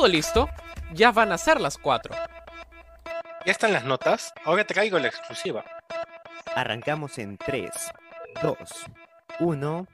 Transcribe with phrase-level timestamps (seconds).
[0.00, 0.48] todo listo,
[0.94, 2.14] ya van a ser las 4.
[3.44, 5.62] Ya están las notas, ahora traigo la exclusiva.
[6.56, 7.70] Arrancamos en 3,
[8.42, 8.56] 2,
[9.40, 9.86] 1.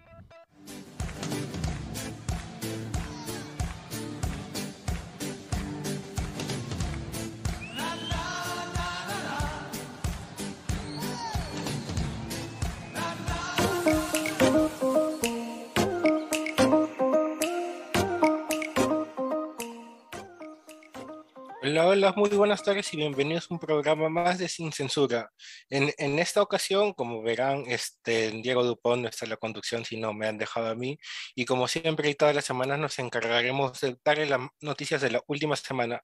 [21.76, 25.30] Hola, hola, muy buenas tardes y bienvenidos a un programa más de Sin Censura.
[25.68, 29.98] En, en esta ocasión, como verán, este, Diego Dupont no está en la conducción, si
[29.98, 30.98] no me han dejado a mí.
[31.34, 35.22] Y como siempre y todas las semanas nos encargaremos de darle las noticias de la
[35.26, 36.00] última semana.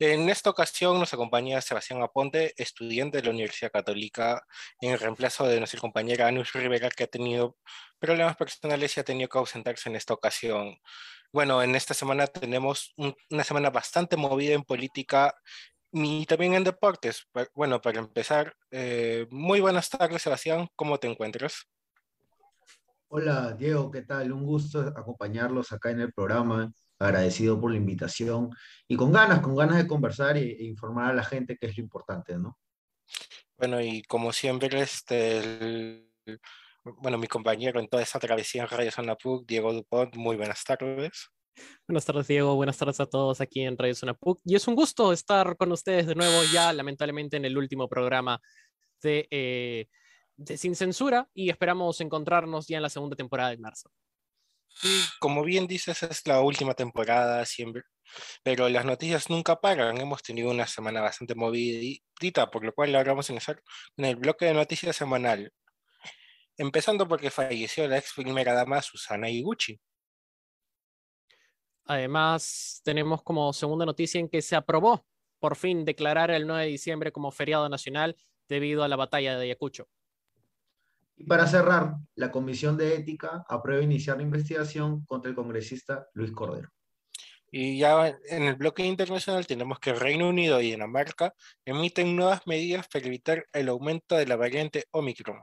[0.00, 4.44] En esta ocasión nos acompaña Sebastián Aponte, estudiante de la Universidad Católica,
[4.80, 7.58] en reemplazo de nuestra compañera Anus Rivera, que ha tenido
[8.00, 10.76] problemas personales y ha tenido que ausentarse en esta ocasión.
[11.32, 12.92] Bueno, en esta semana tenemos
[13.30, 15.34] una semana bastante movida en política
[15.90, 17.26] y también en deportes.
[17.54, 20.68] Bueno, para empezar, eh, muy buenas tardes, Sebastián.
[20.76, 21.66] ¿Cómo te encuentras?
[23.08, 24.30] Hola, Diego, ¿qué tal?
[24.30, 26.70] Un gusto acompañarlos acá en el programa.
[26.98, 28.50] Agradecido por la invitación
[28.86, 31.82] y con ganas, con ganas de conversar e, informar a la gente que es lo
[31.82, 32.58] importante, ¿no?
[33.56, 36.06] Bueno, y como siempre, este,
[36.84, 40.64] bueno, mi compañero en toda esta travesía en Radio Zona PUC, Diego Dupont, muy buenas
[40.64, 41.28] tardes.
[41.86, 42.54] Buenas tardes, Diego.
[42.54, 44.40] Buenas tardes a todos aquí en Radio Zona PUC.
[44.44, 48.40] Y es un gusto estar con ustedes de nuevo, ya lamentablemente en el último programa
[49.02, 49.86] de, eh,
[50.36, 53.90] de Sin Censura, y esperamos encontrarnos ya en la segunda temporada de marzo.
[54.74, 57.82] Sí, como bien dices, es la última temporada siempre,
[58.42, 59.98] pero las noticias nunca paran.
[59.98, 63.62] Hemos tenido una semana bastante movidita, por lo cual ahora vamos a empezar
[63.98, 65.52] en el bloque de noticias semanal.
[66.56, 69.80] Empezando porque falleció la ex primera dama Susana Iguchi.
[71.84, 75.04] Además, tenemos como segunda noticia en que se aprobó
[75.40, 78.16] por fin declarar el 9 de diciembre como feriado nacional
[78.48, 79.88] debido a la batalla de Ayacucho.
[81.16, 86.30] Y para cerrar, la Comisión de Ética aprueba iniciar la investigación contra el congresista Luis
[86.30, 86.70] Cordero.
[87.50, 91.34] Y ya en el bloque internacional tenemos que Reino Unido y Dinamarca
[91.66, 95.38] emiten nuevas medidas para evitar el aumento de la variante Omicron.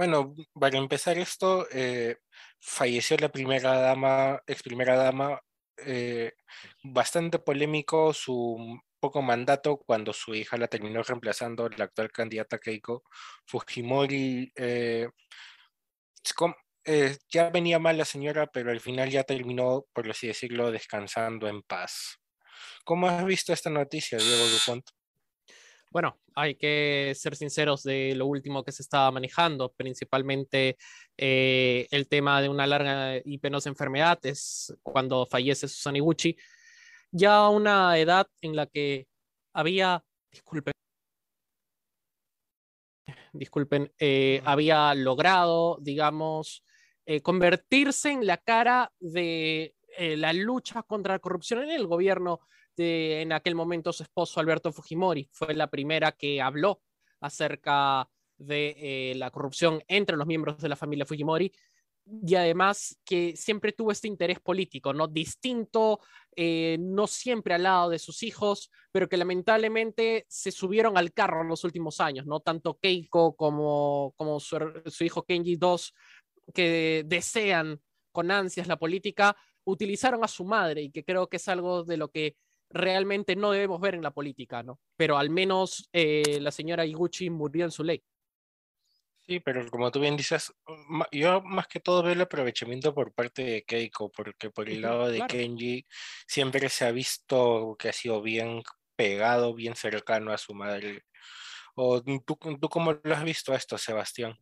[0.00, 2.16] Bueno, para empezar esto, eh,
[2.58, 5.38] falleció la primera dama, ex primera dama,
[5.76, 6.32] eh,
[6.82, 13.02] bastante polémico su poco mandato cuando su hija la terminó reemplazando la actual candidata Keiko
[13.44, 14.50] Fujimori.
[14.56, 15.08] Eh,
[17.28, 21.60] ya venía mal la señora, pero al final ya terminó, por así decirlo, descansando en
[21.62, 22.18] paz.
[22.84, 24.84] ¿Cómo has visto esta noticia, Diego Dupont?
[25.90, 30.76] Bueno, hay que ser sinceros de lo último que se estaba manejando, principalmente
[31.16, 36.36] eh, el tema de una larga y penosa enfermedad, es cuando fallece Susan Iguchi,
[37.10, 39.08] ya a una edad en la que
[39.52, 40.72] había, disculpen,
[43.32, 46.64] disculpen, eh, había logrado, digamos,
[47.04, 52.40] eh, convertirse en la cara de la lucha contra la corrupción en el gobierno
[52.80, 55.28] en aquel momento su esposo Alberto Fujimori.
[55.32, 56.82] Fue la primera que habló
[57.20, 58.08] acerca
[58.38, 61.52] de eh, la corrupción entre los miembros de la familia Fujimori
[62.26, 65.06] y además que siempre tuvo este interés político, ¿no?
[65.06, 66.00] Distinto,
[66.34, 71.42] eh, no siempre al lado de sus hijos, pero que lamentablemente se subieron al carro
[71.42, 72.40] en los últimos años, ¿no?
[72.40, 75.94] Tanto Keiko como, como su, su hijo Kenji dos
[76.52, 77.80] que desean
[78.12, 81.96] con ansias la política, utilizaron a su madre y que creo que es algo de
[81.96, 82.36] lo que
[82.70, 84.80] realmente no debemos ver en la política, ¿no?
[84.96, 88.02] Pero al menos eh, la señora Iguchi murió en su ley.
[89.26, 90.52] Sí, pero como tú bien dices,
[91.12, 95.08] yo más que todo veo el aprovechamiento por parte de Keiko, porque por el lado
[95.08, 95.86] de Kenji
[96.26, 98.62] siempre se ha visto que ha sido bien
[98.96, 101.04] pegado, bien cercano a su madre.
[101.76, 104.36] ¿O tú, tú cómo lo has visto esto, Sebastián?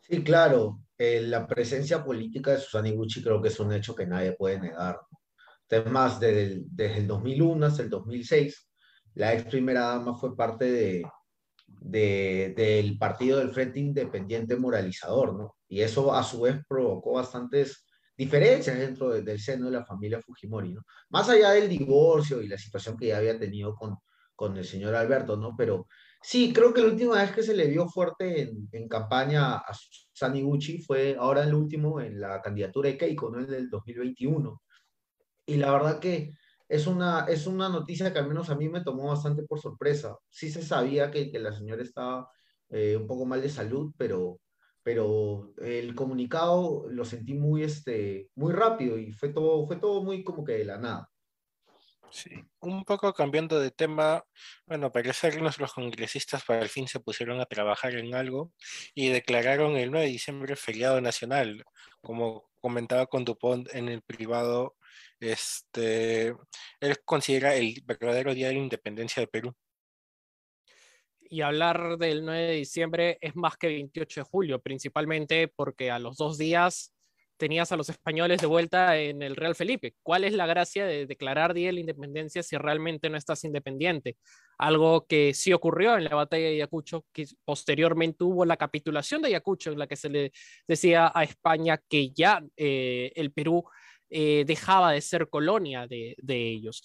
[0.00, 4.06] Sí, claro, eh, la presencia política de Susana Iguchi creo que es un hecho que
[4.06, 5.00] nadie puede negar.
[5.76, 8.70] Además, desde el, desde el 2001 hasta el 2006,
[9.14, 11.02] la ex primera dama fue parte de,
[11.66, 15.56] de, del partido del Frente Independiente Moralizador, ¿no?
[15.68, 17.86] Y eso a su vez provocó bastantes
[18.16, 20.82] diferencias dentro del seno de la familia Fujimori, ¿no?
[21.10, 23.96] Más allá del divorcio y la situación que ya había tenido con,
[24.36, 25.54] con el señor Alberto, ¿no?
[25.56, 25.86] Pero
[26.20, 29.72] sí, creo que la última vez que se le vio fuerte en, en campaña a
[30.12, 33.40] Saniguchi fue ahora el último, en la candidatura de Keiko, ¿no?
[33.40, 34.60] En el 2021
[35.52, 36.32] y la verdad que
[36.68, 40.16] es una, es una noticia que al menos a mí me tomó bastante por sorpresa.
[40.30, 42.30] Sí se sabía que, que la señora estaba
[42.70, 44.40] eh, un poco mal de salud, pero,
[44.82, 50.24] pero el comunicado lo sentí muy, este, muy rápido y fue todo, fue todo muy
[50.24, 51.10] como que de la nada.
[52.10, 54.22] Sí, un poco cambiando de tema,
[54.66, 58.52] bueno, parece que nuestros congresistas para el fin se pusieron a trabajar en algo
[58.94, 61.64] y declararon el 9 de diciembre feriado nacional.
[62.00, 64.76] Como comentaba con Dupont en el privado,
[65.20, 66.34] este,
[66.80, 69.54] él considera el verdadero día de la independencia de Perú.
[71.20, 75.98] Y hablar del 9 de diciembre es más que 28 de julio, principalmente porque a
[75.98, 76.92] los dos días
[77.42, 79.96] tenías a los españoles de vuelta en el Real Felipe.
[80.04, 84.16] ¿Cuál es la gracia de declarar Día de la Independencia si realmente no estás independiente?
[84.58, 89.28] Algo que sí ocurrió en la batalla de Ayacucho, que posteriormente hubo la capitulación de
[89.28, 90.32] Ayacucho, en la que se le
[90.68, 93.64] decía a España que ya eh, el Perú
[94.14, 96.82] eh, dejaba de ser colonia de, ellos.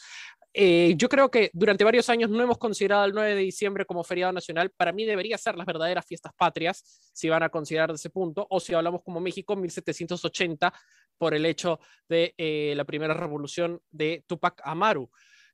[0.53, 4.01] Eh, yo creo que durante varios años no hemos considerado el 9 de diciembre como
[4.01, 4.71] feriado nacional.
[4.77, 8.47] Para mí debería ser las verdaderas fiestas patrias, si van a considerar de ese punto,
[8.50, 10.74] o si hablamos como México, 1780,
[11.18, 15.09] por el hecho de eh, la primera revolución de Tupac Amaru.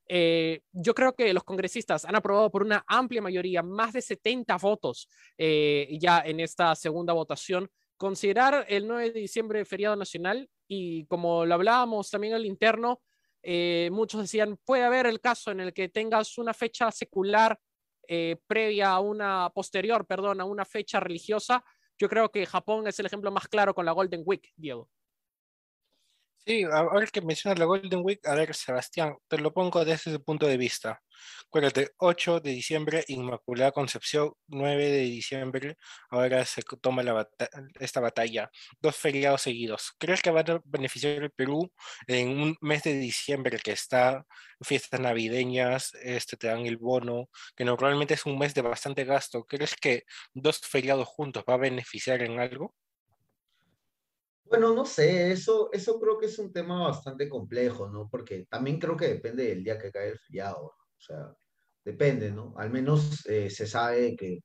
[0.06, 5.08] Yo creo que los congresistas han aprobado por una amplia mayoría, más de 70 votos
[5.36, 11.54] ya en esta segunda votación, considerar el 9 de diciembre feriado nacional y como lo
[11.54, 13.02] hablábamos también al interno,
[13.42, 17.58] eh, muchos decían, puede haber el caso en el que tengas una fecha secular
[18.08, 21.64] eh, previa a una, posterior, perdón, a una fecha religiosa.
[21.98, 24.88] Yo creo que Japón es el ejemplo más claro con la Golden Week, Diego.
[26.46, 30.18] Sí, ahora que mencionas la Golden Week, a ver, Sebastián, te lo pongo desde ese
[30.18, 31.02] punto de vista.
[31.46, 35.76] Acuérdate, 8 de diciembre, Inmaculada Concepción, 9 de diciembre,
[36.10, 37.26] ahora se toma la
[37.80, 38.50] esta batalla.
[38.78, 39.92] Dos feriados seguidos.
[39.98, 41.72] ¿Crees que va a beneficiar el Perú
[42.06, 44.26] en un mes de diciembre que está
[44.60, 49.44] fiestas navideñas, este, te dan el bono, que normalmente es un mes de bastante gasto?
[49.46, 50.04] ¿Crees que
[50.34, 52.74] dos feriados juntos va a beneficiar en algo?
[54.44, 58.08] Bueno, no sé, eso, eso creo que es un tema bastante complejo, ¿no?
[58.10, 61.34] Porque también creo que depende del día que cae el feriado, o sea,
[61.84, 62.54] depende, ¿no?
[62.56, 64.40] Al menos eh, se sabe que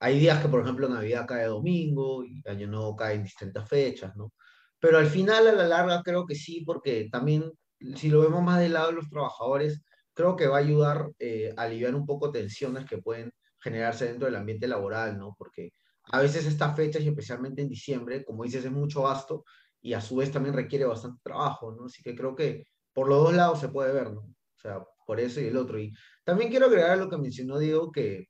[0.00, 4.14] hay días que, por ejemplo, Navidad cae domingo y Año Nuevo cae en distintas fechas,
[4.16, 4.32] ¿no?
[4.80, 7.52] Pero al final, a la larga, creo que sí, porque también,
[7.96, 9.82] si lo vemos más del lado de los trabajadores,
[10.14, 14.26] creo que va a ayudar eh, a aliviar un poco tensiones que pueden generarse dentro
[14.26, 15.34] del ambiente laboral, ¿no?
[15.38, 15.72] Porque
[16.10, 19.44] a veces estas fechas, y especialmente en diciembre, como dices, es mucho gasto
[19.80, 21.86] y a su vez también requiere bastante trabajo, ¿no?
[21.86, 24.20] Así que creo que por los dos lados se puede ver, ¿no?
[24.20, 25.78] O sea, por eso y el otro.
[25.78, 25.92] Y
[26.24, 28.26] también quiero agregar lo que mencionó Diego, que,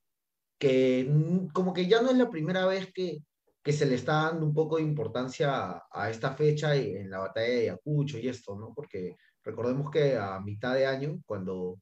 [0.57, 1.09] que
[1.53, 3.19] como que ya no es la primera vez que,
[3.63, 7.19] que se le está dando un poco de importancia a, esta fecha y en la
[7.19, 8.73] batalla de Ayacucho y esto, ¿no?
[8.73, 11.79] Porque recordemos que a mitad de año, cuando,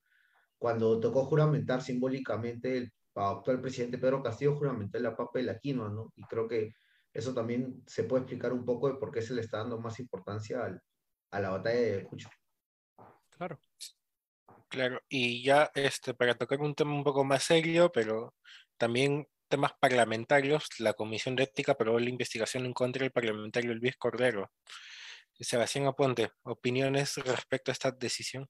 [0.58, 6.12] cuando tocó juramentar simbólicamente el actual presidente Pedro Castillo juramentó la papa y quinoa, ¿no?
[6.16, 6.74] Y creo que
[7.14, 10.00] eso también se puede explicar un poco de por qué se le está dando más
[10.00, 10.80] importancia
[11.32, 12.30] a la batalla de Ayacucho.
[13.30, 13.60] Claro.
[14.70, 18.36] Claro, y ya este, para tocar un tema un poco más serio, pero
[18.78, 23.96] también temas parlamentarios, la Comisión de Ética aprobó la investigación en contra del parlamentario Luis
[23.98, 24.52] Cordero.
[25.40, 28.50] Sebastián Aponte, opiniones respecto a esta decisión.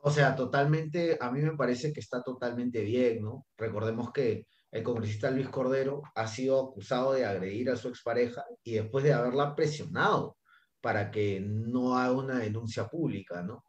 [0.00, 3.46] O sea, totalmente, a mí me parece que está totalmente bien, ¿no?
[3.56, 8.74] Recordemos que el congresista Luis Cordero ha sido acusado de agredir a su expareja y
[8.74, 10.36] después de haberla presionado
[10.80, 13.64] para que no haga una denuncia pública, ¿no?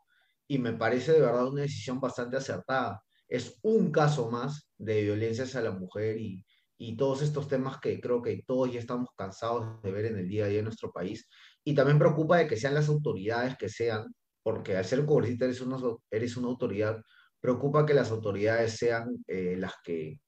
[0.47, 3.01] Y me parece de verdad una decisión bastante acertada.
[3.27, 6.45] Es un caso más de violencia hacia la mujer y,
[6.77, 10.27] y todos estos temas que creo que todos ya estamos cansados de ver en el
[10.27, 11.27] día a día de nuestro país.
[11.63, 14.05] Y también preocupa de que sean las autoridades que sean
[14.49, 15.77] porque al ser congresista eres una,
[16.09, 17.03] eres una autoridad,
[17.39, 20.19] preocupa que las autoridades sean eh, las, que,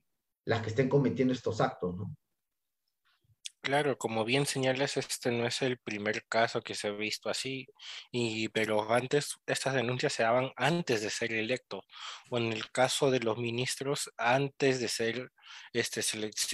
[0.46, 2.16] las que estén cometiendo estos actos, ¿no?
[3.62, 7.66] Claro, como bien señalas, este no es el primer caso que se ha visto así,
[8.12, 11.82] y, pero antes estas denuncias se daban antes de ser electo,
[12.30, 15.32] o en el caso de los ministros, antes de ser
[15.74, 16.02] este,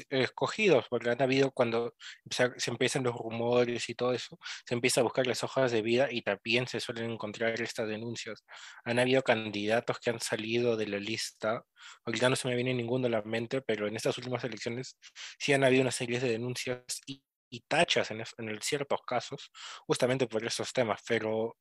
[0.09, 1.95] escogidos, porque han habido cuando
[2.29, 6.07] se empiezan los rumores y todo eso, se empieza a buscar las hojas de vida
[6.11, 8.43] y también se suelen encontrar estas denuncias.
[8.85, 11.63] Han habido candidatos que han salido de la lista,
[12.05, 14.97] ahorita no se me viene ninguno a la mente, pero en estas últimas elecciones
[15.39, 17.23] sí han habido una serie de denuncias y,
[17.67, 19.51] tachas en, en ciertos casos,
[19.87, 21.55] justamente por esos temas, pero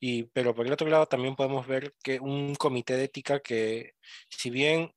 [0.00, 3.92] y, pero por el otro lado también podemos ver que un comité de ética que,
[4.28, 4.92] si bien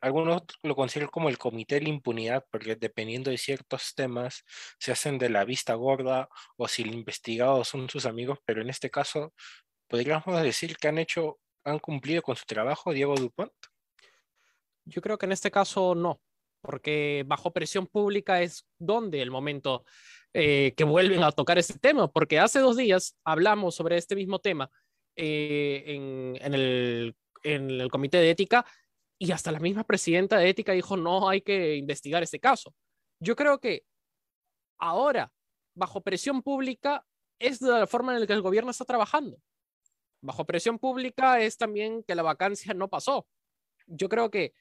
[0.00, 4.44] algunos lo consideran como el comité de la impunidad, porque dependiendo de ciertos temas
[4.78, 8.70] se hacen de la vista gorda o si el investigado son sus amigos, pero en
[8.70, 9.32] este caso
[9.88, 13.52] podríamos decir que han hecho, han cumplido con su trabajo Diego Dupont.
[14.84, 16.20] Yo creo que en este caso no,
[16.60, 19.84] porque bajo presión pública es donde el momento
[20.32, 24.38] eh, que vuelven a tocar este tema, porque hace dos días hablamos sobre este mismo
[24.38, 24.70] tema
[25.16, 28.64] eh, en, el, en el comité de ética
[29.18, 32.74] y hasta la misma presidenta de ética dijo no hay que investigar este caso.
[33.20, 33.84] Yo creo que
[34.78, 35.32] ahora,
[35.74, 37.04] bajo presión pública,
[37.40, 39.40] es de la forma en la que el gobierno está trabajando.
[40.20, 43.26] Bajo presión pública es también que la vacancia no pasó.
[43.86, 44.52] Yo creo que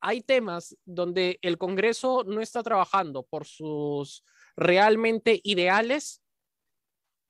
[0.00, 4.24] hay temas donde el Congreso no está trabajando por sus
[4.56, 6.22] realmente ideales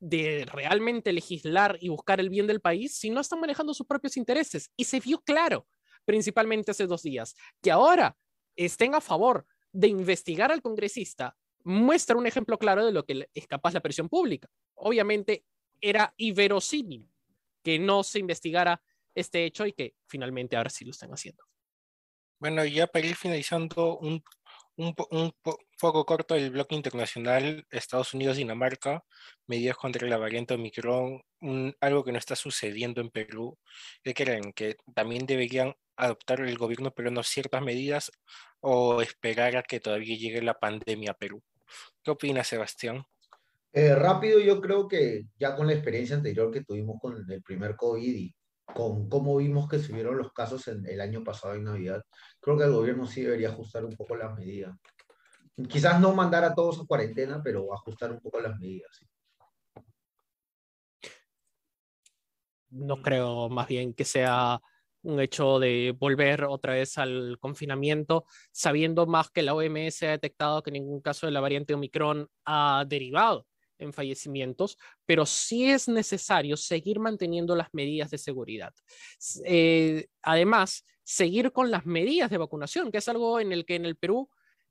[0.00, 4.70] de realmente legislar y buscar el bien del país, sino están manejando sus propios intereses.
[4.76, 5.66] Y se vio claro,
[6.04, 8.16] principalmente hace dos días, que ahora
[8.56, 13.46] estén a favor de investigar al congresista, muestra un ejemplo claro de lo que es
[13.46, 14.48] capaz la presión pública.
[14.74, 15.44] Obviamente
[15.80, 17.08] era inverosímil
[17.62, 18.82] que no se investigara
[19.14, 21.44] este hecho y que finalmente ahora sí lo están haciendo.
[22.38, 24.24] Bueno, ya para ir finalizando un,
[24.76, 25.32] un, un
[25.78, 29.04] poco corto el bloque internacional Estados Unidos-Dinamarca,
[29.46, 31.22] medidas contra la variante Omicron,
[31.80, 33.58] algo que no está sucediendo en Perú.
[34.02, 34.52] ¿Qué creen?
[34.54, 38.10] ¿Que también deberían adoptar el gobierno peruano ciertas medidas
[38.60, 41.42] o esperar a que todavía llegue la pandemia a Perú?
[42.02, 43.04] ¿Qué opina Sebastián?
[43.72, 47.76] Eh, rápido, yo creo que ya con la experiencia anterior que tuvimos con el primer
[47.76, 52.02] COVID y con cómo vimos que subieron los casos en el año pasado en Navidad,
[52.40, 54.76] creo que el gobierno sí debería ajustar un poco las medidas.
[55.68, 59.00] Quizás no mandar a todos a cuarentena, pero ajustar un poco las medidas.
[62.70, 64.60] No creo más bien que sea
[65.02, 70.62] un hecho de volver otra vez al confinamiento, sabiendo más que la OMS ha detectado
[70.62, 73.46] que ningún caso de la variante Omicron ha derivado
[73.78, 74.76] en fallecimientos,
[75.06, 78.74] pero sí es necesario seguir manteniendo las medidas de seguridad.
[79.44, 83.86] Eh, además, seguir con las medidas de vacunación, que es algo en el que en
[83.86, 84.28] el Perú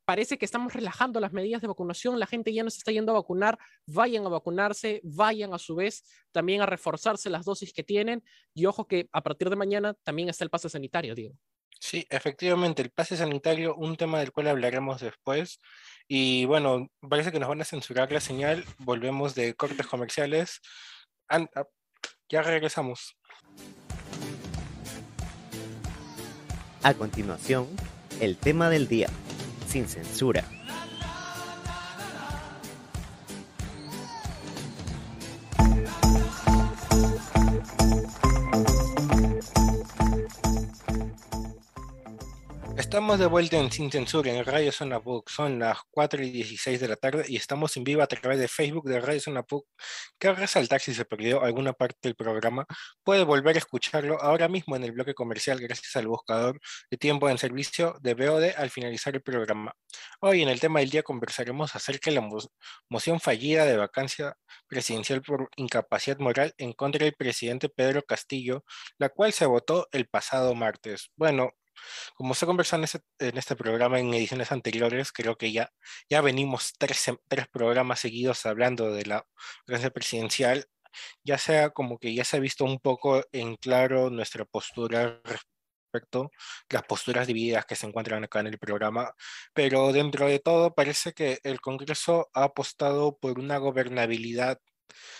[0.09, 3.11] parece que estamos relajando las medidas de vacunación, la gente ya no se está yendo
[3.11, 7.83] a vacunar, vayan a vacunarse, vayan a su vez también a reforzarse las dosis que
[7.83, 8.23] tienen
[8.55, 11.35] y ojo que a partir de mañana también está el pase sanitario, Diego.
[11.79, 15.59] Sí, efectivamente, el pase sanitario, un tema del cual hablaremos después.
[16.07, 18.65] Y bueno, parece que nos van a censurar la señal.
[18.79, 20.59] Volvemos de cortes comerciales.
[21.29, 21.45] Ah,
[22.29, 23.15] ya regresamos.
[26.81, 27.67] A continuación,
[28.19, 29.11] el tema del día,
[29.69, 30.43] sin censura.
[42.89, 45.29] Estamos de vuelta en Sin Censura en Radio Zona Book.
[45.29, 48.47] Son las 4 y 16 de la tarde y estamos en vivo a través de
[48.47, 49.67] Facebook de Radio Zona Book.
[50.17, 52.65] Que resaltar si se perdió alguna parte del programa,
[53.03, 57.29] puede volver a escucharlo ahora mismo en el bloque comercial gracias al buscador de tiempo
[57.29, 59.71] en servicio de BOD al finalizar el programa.
[60.19, 62.27] Hoy en el tema del día conversaremos acerca de la
[62.89, 64.35] moción fallida de vacancia
[64.67, 68.63] presidencial por incapacidad moral en contra del presidente Pedro Castillo,
[68.97, 71.11] la cual se votó el pasado martes.
[71.15, 71.51] Bueno,
[72.15, 72.85] como se conversó en,
[73.19, 75.71] en este programa en ediciones anteriores, creo que ya,
[76.09, 79.25] ya venimos tres, tres programas seguidos hablando de la
[79.65, 80.65] presidencia presidencial,
[81.23, 86.31] ya sea como que ya se ha visto un poco en claro nuestra postura respecto
[86.69, 89.13] las posturas divididas que se encuentran acá en el programa,
[89.53, 94.59] pero dentro de todo parece que el Congreso ha apostado por una gobernabilidad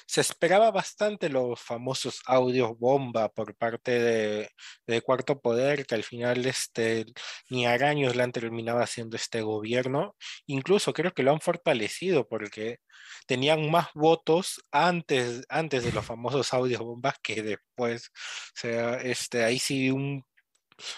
[0.05, 4.49] se esperaba bastante los famosos audios bomba por parte
[4.87, 7.05] de, Cuarto Poder, que al final este,
[7.49, 10.15] ni araños le han terminado haciendo este gobierno.
[10.47, 12.79] Incluso creo que lo han fortalecido porque
[13.27, 18.07] tenían más votos antes, antes de los famosos audios bombas que después.
[18.07, 20.25] O sea, este, ahí sí un,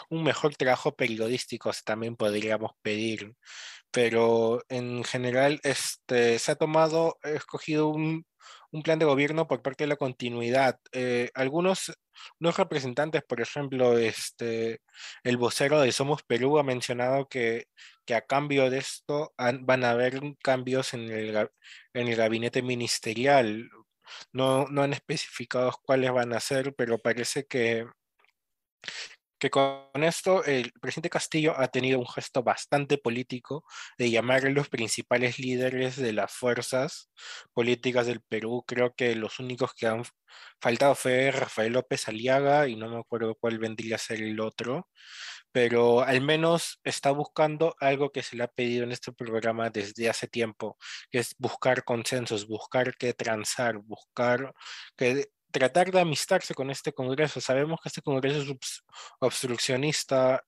[0.10, 3.36] un mejor trabajo periodístico también podríamos pedir
[3.92, 8.26] pero en general este, se ha tomado, escogido un,
[8.72, 10.80] un plan de gobierno por parte de la continuidad.
[10.92, 11.92] Eh, algunos
[12.40, 14.82] representantes, por ejemplo, este,
[15.24, 17.66] el vocero de Somos Perú ha mencionado que,
[18.06, 21.50] que a cambio de esto van a haber cambios en el,
[21.94, 23.70] en el gabinete ministerial.
[24.34, 27.86] No, no han especificado cuáles van a ser, pero parece que,
[29.42, 33.66] que con esto el presidente Castillo ha tenido un gesto bastante político
[33.98, 37.10] de llamar a los principales líderes de las fuerzas
[37.52, 38.64] políticas del Perú.
[38.68, 40.04] Creo que los únicos que han
[40.62, 44.88] faltado fue Rafael López Aliaga y no me acuerdo cuál vendría a ser el otro,
[45.52, 50.08] pero al menos está buscando algo que se le ha pedido en este programa desde
[50.08, 50.78] hace tiempo,
[51.10, 54.54] que es buscar consensos, buscar que transar, buscar
[54.96, 57.42] que tratar de amistarse con este Congreso.
[57.42, 58.84] Sabemos que este Congreso es
[59.20, 60.44] obstruccionista,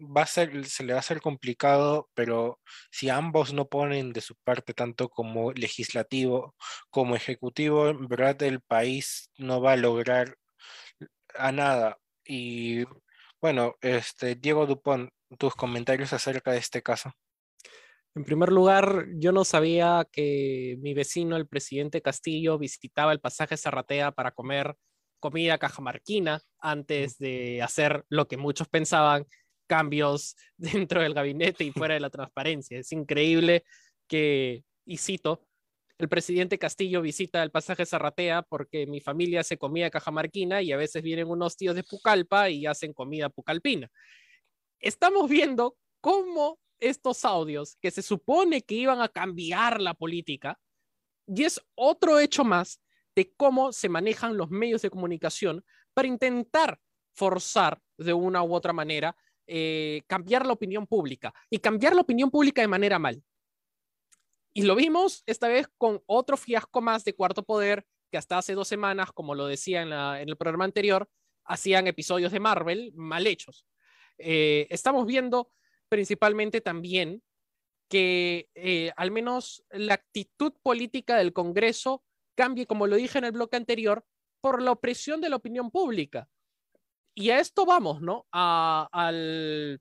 [0.00, 2.60] va a ser, se le va a hacer complicado, pero
[2.90, 6.54] si ambos no ponen de su parte, tanto como legislativo
[6.90, 10.36] como ejecutivo, en verdad el país no va a lograr
[11.34, 11.98] a nada.
[12.24, 12.84] Y
[13.40, 17.12] bueno, este, Diego Dupont, tus comentarios acerca de este caso.
[18.16, 23.58] En primer lugar, yo no sabía que mi vecino, el presidente Castillo, visitaba el pasaje
[23.58, 24.74] Zarratea para comer
[25.20, 29.26] comida cajamarquina antes de hacer lo que muchos pensaban,
[29.66, 32.78] cambios dentro del gabinete y fuera de la transparencia.
[32.78, 33.64] Es increíble
[34.08, 35.46] que, y cito,
[35.98, 40.78] el presidente Castillo visita el pasaje Zarratea porque mi familia se comía cajamarquina y a
[40.78, 43.90] veces vienen unos tíos de Pucallpa y hacen comida pucalpina.
[44.80, 50.58] Estamos viendo cómo estos audios que se supone que iban a cambiar la política,
[51.26, 52.80] y es otro hecho más
[53.14, 55.64] de cómo se manejan los medios de comunicación
[55.94, 56.78] para intentar
[57.14, 59.16] forzar de una u otra manera
[59.46, 63.22] eh, cambiar la opinión pública y cambiar la opinión pública de manera mal.
[64.52, 68.54] Y lo vimos esta vez con otro fiasco más de Cuarto Poder, que hasta hace
[68.54, 69.92] dos semanas, como lo decía en,
[70.28, 71.08] el programa anterior,
[71.44, 73.66] hacían episodios de Marvel mal hechos.
[74.18, 75.52] Eh, estamos viendo
[75.88, 77.22] principalmente también
[77.88, 82.02] que eh, al menos la actitud política del Congreso
[82.34, 84.04] cambie, como lo dije en el bloque anterior,
[84.40, 86.28] por la opresión de la opinión pública.
[87.14, 88.26] Y a esto vamos, ¿no?
[88.32, 89.80] al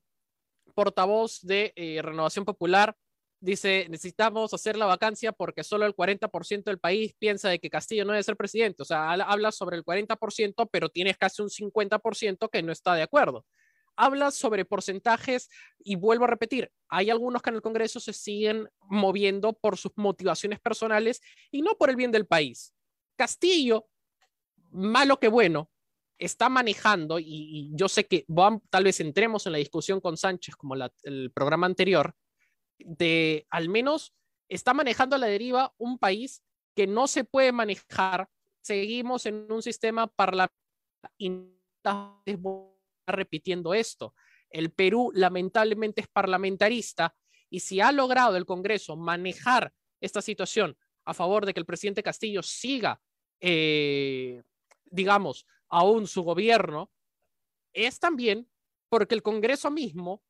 [0.74, 2.96] portavoz de eh, Renovación Popular,
[3.40, 8.06] dice, necesitamos hacer la vacancia porque solo el 40% del país piensa de que Castillo
[8.06, 8.84] no debe ser presidente.
[8.84, 13.04] O sea, habla sobre el 40%, pero tienes casi un 50% que no está de
[13.04, 13.46] acuerdo
[13.96, 15.50] habla sobre porcentajes
[15.80, 19.92] y vuelvo a repetir, hay algunos que en el Congreso se siguen moviendo por sus
[19.96, 21.22] motivaciones personales
[21.52, 22.74] y no por el bien del país.
[23.16, 23.88] Castillo,
[24.72, 25.70] malo que bueno,
[26.18, 28.26] está manejando, y, yo sé que
[28.70, 32.16] tal vez entremos en la discusión con Sánchez como el programa anterior,
[32.80, 34.14] de al menos
[34.50, 36.44] está manejando a la deriva un país
[36.76, 38.30] que no se puede manejar.
[38.62, 42.75] Seguimos en un sistema parlamentario
[43.08, 44.14] repitiendo esto.
[44.50, 47.16] El Perú lamentablemente es parlamentarista
[47.50, 52.04] y si ha logrado el Congreso manejar esta situación a favor de que el presidente
[52.04, 53.02] Castillo siga,
[53.40, 54.44] eh,
[54.86, 56.92] digamos, aún su gobierno,
[57.74, 58.50] es también
[58.90, 60.24] porque el Congreso mismo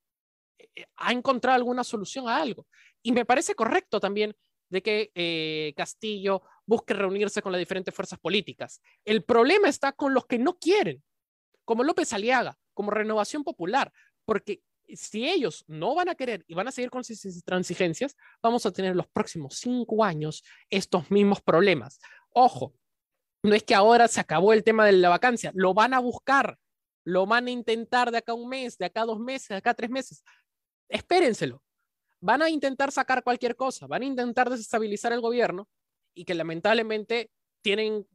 [0.58, 2.68] eh, ha encontrado alguna solución a algo.
[3.02, 4.36] Y me parece correcto también
[4.70, 8.82] de que eh, Castillo busque reunirse con las diferentes fuerzas políticas.
[9.06, 11.04] El problema está con los que no quieren,
[11.64, 13.92] como López Aliaga, como renovación popular,
[14.26, 14.62] porque
[14.94, 18.72] si ellos no van a querer y van a seguir con sus transigencias, vamos a
[18.72, 22.00] tener los próximos cinco años estos mismos problemas.
[22.30, 22.76] Ojo,
[23.42, 26.58] no es que ahora se acabó el tema de la vacancia, lo van a buscar,
[27.04, 29.90] lo van a intentar de acá un mes, de acá dos meses, de acá tres
[29.90, 30.24] meses.
[30.90, 31.62] Espérenselo.
[32.22, 35.68] Van a intentar sacar cualquier cosa, van a intentar desestabilizar el gobierno
[36.16, 37.30] y que lamentablemente
[37.62, 38.08] tienen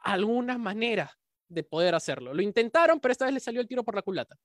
[0.00, 1.14] alguna manera
[1.54, 2.34] de poder hacerlo.
[2.34, 4.36] Lo intentaron, pero esta vez le salió el tiro por la culata.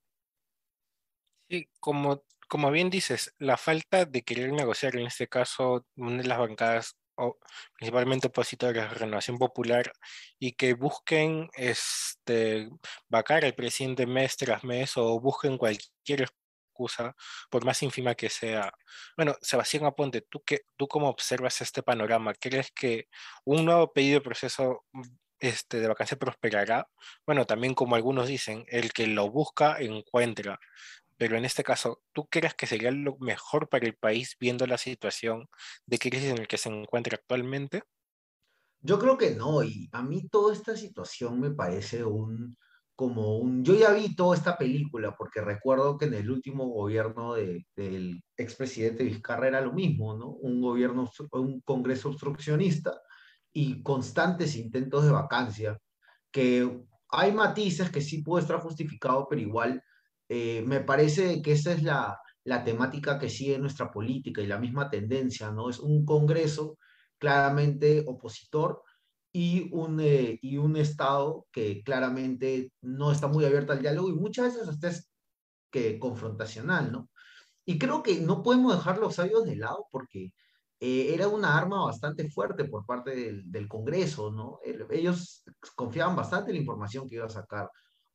[1.49, 6.27] Sí, como, como bien dices, la falta de querer negociar, en este caso, una de
[6.27, 6.95] las bancadas
[7.73, 9.91] principalmente opositores de Renovación Popular
[10.39, 12.69] y que busquen este,
[13.07, 17.15] vacar al presidente mes tras mes o busquen cualquier excusa,
[17.49, 18.71] por más ínfima que sea.
[19.17, 22.33] Bueno, Sebastián Aponte, ¿tú, qué, ¿tú cómo observas este panorama?
[22.33, 23.07] ¿Crees que
[23.45, 24.85] un nuevo pedido de proceso
[25.39, 26.89] este, de vacancia prosperará.
[27.25, 30.59] Bueno, también como algunos dicen, el que lo busca encuentra.
[31.17, 34.77] Pero en este caso, ¿tú crees que sería lo mejor para el país viendo la
[34.77, 35.49] situación
[35.85, 37.83] de crisis en la que se encuentra actualmente?
[38.81, 42.57] Yo creo que no, y a mí toda esta situación me parece un,
[42.95, 47.33] como un, yo ya vi toda esta película, porque recuerdo que en el último gobierno
[47.33, 50.29] de, del expresidente Vizcarra era lo mismo, ¿no?
[50.29, 53.01] Un gobierno, un congreso obstruccionista,
[53.53, 55.79] y constantes intentos de vacancia,
[56.31, 59.83] que hay matices que sí puede estar justificado, pero igual
[60.29, 64.59] eh, me parece que esa es la, la temática que sigue nuestra política y la
[64.59, 65.69] misma tendencia, ¿no?
[65.69, 66.77] Es un Congreso
[67.17, 68.83] claramente opositor
[69.31, 74.13] y un, eh, y un Estado que claramente no está muy abierto al diálogo y
[74.13, 75.11] muchas veces hasta es
[75.71, 77.09] que confrontacional, ¿no?
[77.65, 80.33] Y creo que no podemos dejar los sabios de lado porque
[80.79, 84.59] eh, era una arma bastante fuerte por parte del, Congreso, ¿no?
[84.89, 85.43] ellos
[85.75, 87.69] confiaban bastante en la información que iba a sacar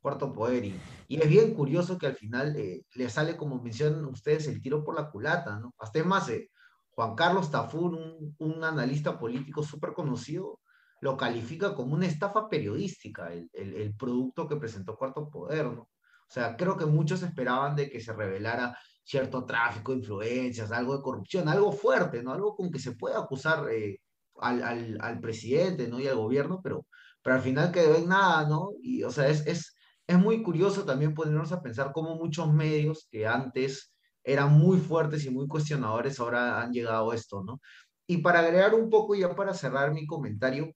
[0.04, 4.46] Cuarto Poder y, es bien curioso que al final eh, le sale, como mencionan ustedes,
[4.48, 5.74] el tiro por la culata, ¿no?
[5.78, 6.50] Hasta es más, eh,
[6.90, 10.60] Juan Carlos Tafur, un, un analista político súper conocido,
[11.00, 15.82] lo califica como una estafa periodística, el, el, producto que presentó Cuarto Poder, ¿no?
[15.82, 20.96] O sea, creo que muchos esperaban de que se revelara cierto tráfico de influencias, algo
[20.96, 22.32] de corrupción, algo fuerte, ¿no?
[22.32, 24.00] Algo con que se pueda acusar eh,
[24.40, 26.00] al, al, presidente, ¿no?
[26.00, 26.86] Y al gobierno, pero,
[27.22, 28.70] pero al final en nada, ¿no?
[28.82, 29.74] Y, o sea, es, es,
[30.06, 33.92] es muy curioso también ponernos a pensar cómo muchos medios que antes
[34.24, 37.60] eran muy fuertes y muy cuestionadores ahora han llegado a esto, ¿no?
[38.06, 40.72] Y para agregar un poco ya para cerrar mi comentario,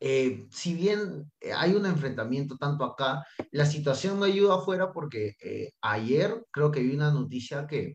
[0.00, 5.34] eh, si bien eh, hay un enfrentamiento tanto acá, la situación no ayuda afuera porque
[5.42, 7.94] eh, ayer creo que vi una noticia que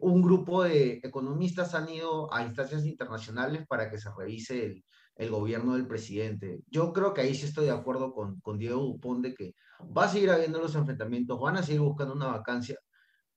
[0.00, 4.84] un grupo de economistas han ido a instancias internacionales para que se revise el,
[5.16, 6.60] el, gobierno del presidente.
[6.68, 9.54] Yo creo que ahí sí estoy de acuerdo con, con Diego Dupont de que
[9.96, 12.78] va a seguir habiendo los enfrentamientos, van a seguir buscando una vacancia,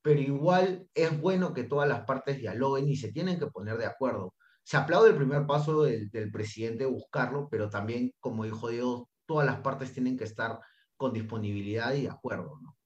[0.02, 3.86] pero igual es bueno que todas las partes dialoguen y se tienen que poner de
[3.86, 4.34] acuerdo
[4.70, 9.48] se aplaude el primer paso del, del presidente buscarlo, pero también, como dijo Diego, todas
[9.48, 10.60] las partes tienen que estar
[10.96, 12.78] con disponibilidad y de acuerdo, ¿no?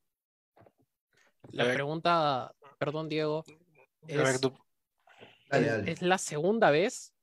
[1.49, 3.43] La pregunta, perdón Diego,
[4.07, 4.41] es,
[5.49, 7.13] es, la segunda vez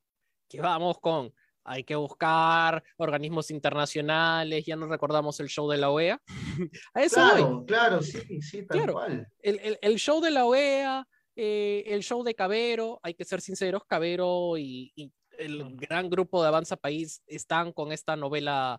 [0.46, 1.32] que vamos con
[1.64, 6.20] hay que buscar organismos internacionales, ya no recordamos el show de la OEA.
[6.92, 9.26] A eso claro, claro, sí, sí, tal cual.
[9.38, 13.40] El, el, el, show de la OEA, eh, el show de Cabero, hay que ser
[13.40, 18.78] sinceros, Cabero y, el gran grupo de Avanza País están con esta novela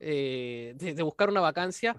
[0.00, 1.94] eh, de, buscar una vacancia.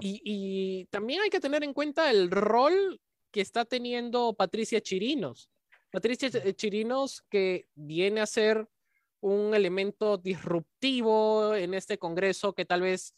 [0.00, 2.98] Y, también hay que tener en cuenta el rol
[3.30, 5.50] que está teniendo Patricia Chirinos.
[5.90, 8.66] Patricia Chirinos que viene a ser
[9.20, 13.14] un elemento disruptivo en este Congreso que tal vez,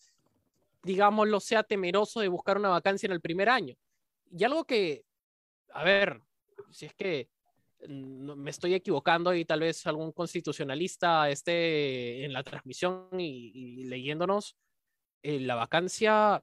[0.82, 3.76] digámoslo, sea temeroso de buscar una vacancia en el primer año.
[4.30, 5.04] Y algo que
[5.72, 6.22] a ver,
[6.70, 7.28] si es que
[7.88, 14.56] me estoy equivocando y tal vez algún constitucionalista esté en la transmisión y, leyéndonos,
[15.22, 16.42] eh, la vacancia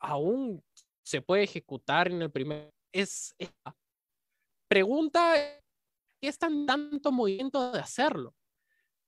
[0.00, 0.62] aún
[1.02, 2.72] se puede ejecutar en el primer...
[2.92, 3.34] Es,
[4.68, 5.34] pregunta,
[6.20, 8.34] ¿qué es tan tanto movimiento de hacerlo?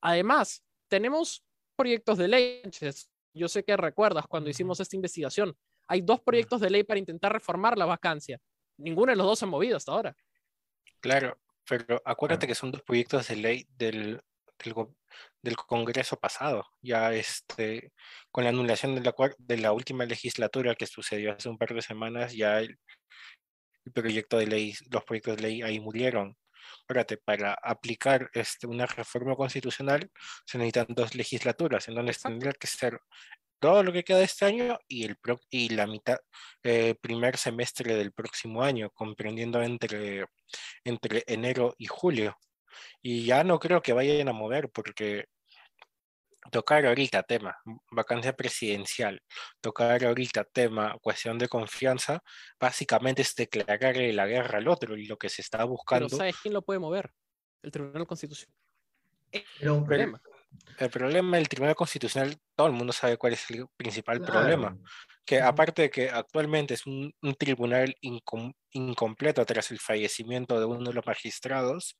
[0.01, 1.45] Además, tenemos
[1.77, 2.63] proyectos de ley.
[3.35, 5.57] Yo sé que recuerdas cuando hicimos esta investigación.
[5.89, 8.41] Hay dos proyectos de ley para intentar reformar la vacancia
[8.77, 10.17] ninguno de los dos se ha movido hasta ahora.
[11.01, 14.21] Claro, pero acuérdate que son dos proyectos de ley del,
[15.43, 17.93] del, Congreso pasado, ya este,
[18.31, 21.83] con la anulación de la, de la última legislatura que sucedió hace un par de
[21.83, 22.79] semanas, ya el,
[23.93, 26.37] proyecto de ley, los proyectos de ley ahí murieron.
[26.85, 30.11] Acuérdate, para aplicar este, una reforma constitucional
[30.47, 32.99] se necesitan dos legislaturas, en donde tendría que ser
[33.59, 35.17] todo lo que queda de este año y, el
[35.51, 36.19] y la mitad,
[36.63, 40.27] eh, primer semestre del próximo año, comprendiendo entre,
[40.85, 42.37] entre enero y julio.
[43.03, 45.27] Y ya no creo que vayan a mover porque
[46.51, 47.57] tocar ahorita tema
[47.91, 49.23] vacancia presidencial,
[49.61, 52.23] tocar ahorita tema cuestión de confianza,
[52.61, 56.09] básicamente es declararle la guerra al otro y lo que se está buscando.
[56.09, 57.11] Pero ¿sabes quién lo puede mover?
[57.63, 58.55] El Tribunal Constitucional.
[59.59, 60.21] Pero, un problema.
[60.79, 64.77] El problema del Tribunal Constitucional, todo el mundo sabe cuál es el principal problema.
[65.25, 67.95] Que aparte de que actualmente es un, tribunal
[68.73, 71.97] incompleto tras el fallecimiento de uno de los magistrados,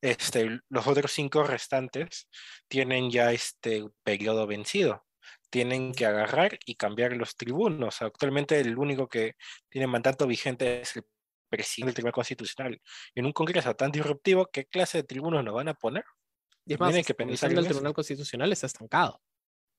[0.00, 2.28] este, los otros cinco restantes
[2.68, 5.04] tienen ya este periodo vencido.
[5.50, 8.02] Tienen que agarrar y cambiar los tribunos.
[8.02, 9.34] Actualmente el único que
[9.68, 11.04] tiene mandato vigente es el
[11.48, 12.80] presidente del Tribunal Constitucional.
[13.14, 16.04] En un congreso tan disruptivo, ¿qué clase de tribunos nos van a poner?
[16.66, 19.20] Y es más, que pensar el Tribunal Constitucional está estancado.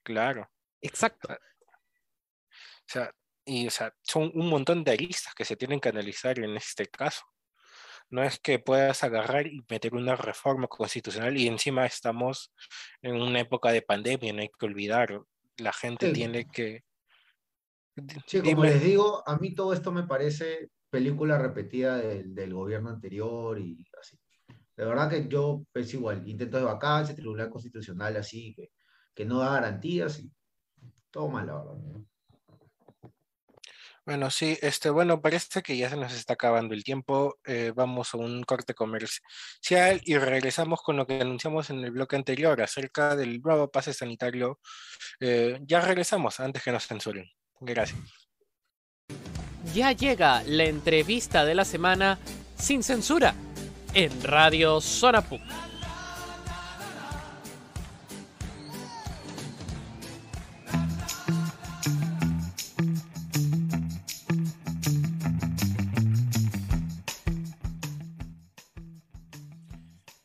[0.04, 0.50] Claro.
[0.82, 1.34] Exacto.
[1.34, 3.12] O sea,
[3.46, 6.88] y, o sea, son un montón de aristas que se tienen que analizar en este
[6.88, 7.24] caso.
[8.10, 12.54] No es que puedas agarrar y meter una reforma constitucional y encima estamos
[13.02, 15.22] en una época de pandemia, no hay que olvidar,
[15.58, 16.84] la gente tiene que...
[18.28, 22.90] Sí, como les digo, a mí todo esto me parece película repetida del, del gobierno
[22.90, 24.20] anterior y así.
[24.76, 28.72] De verdad que yo es igual, intento de vacancia, tribunal constitucional así, que,
[29.14, 30.32] que no da garantías y
[31.10, 31.76] todo mal, la verdad.
[34.06, 37.40] Bueno, sí, este, bueno, parece que ya se nos está acabando el tiempo.
[37.44, 42.16] Eh, vamos a un corte comercial y regresamos con lo que anunciamos en el bloque
[42.16, 44.60] anterior acerca del nuevo pase sanitario.
[45.20, 47.26] Eh, ya regresamos antes que nos censuren.
[47.60, 48.00] Gracias.
[49.74, 52.20] Ya llega la entrevista de la semana
[52.58, 53.34] sin censura
[53.96, 55.24] en Radio Zona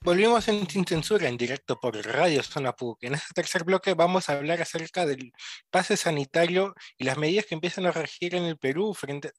[0.02, 3.04] Volvimos en Sin Censura en directo por Radio Zona PUC.
[3.04, 5.32] En este tercer bloque vamos a hablar acerca del
[5.70, 9.30] pase sanitario y las medidas que empiezan a regir en el Perú frente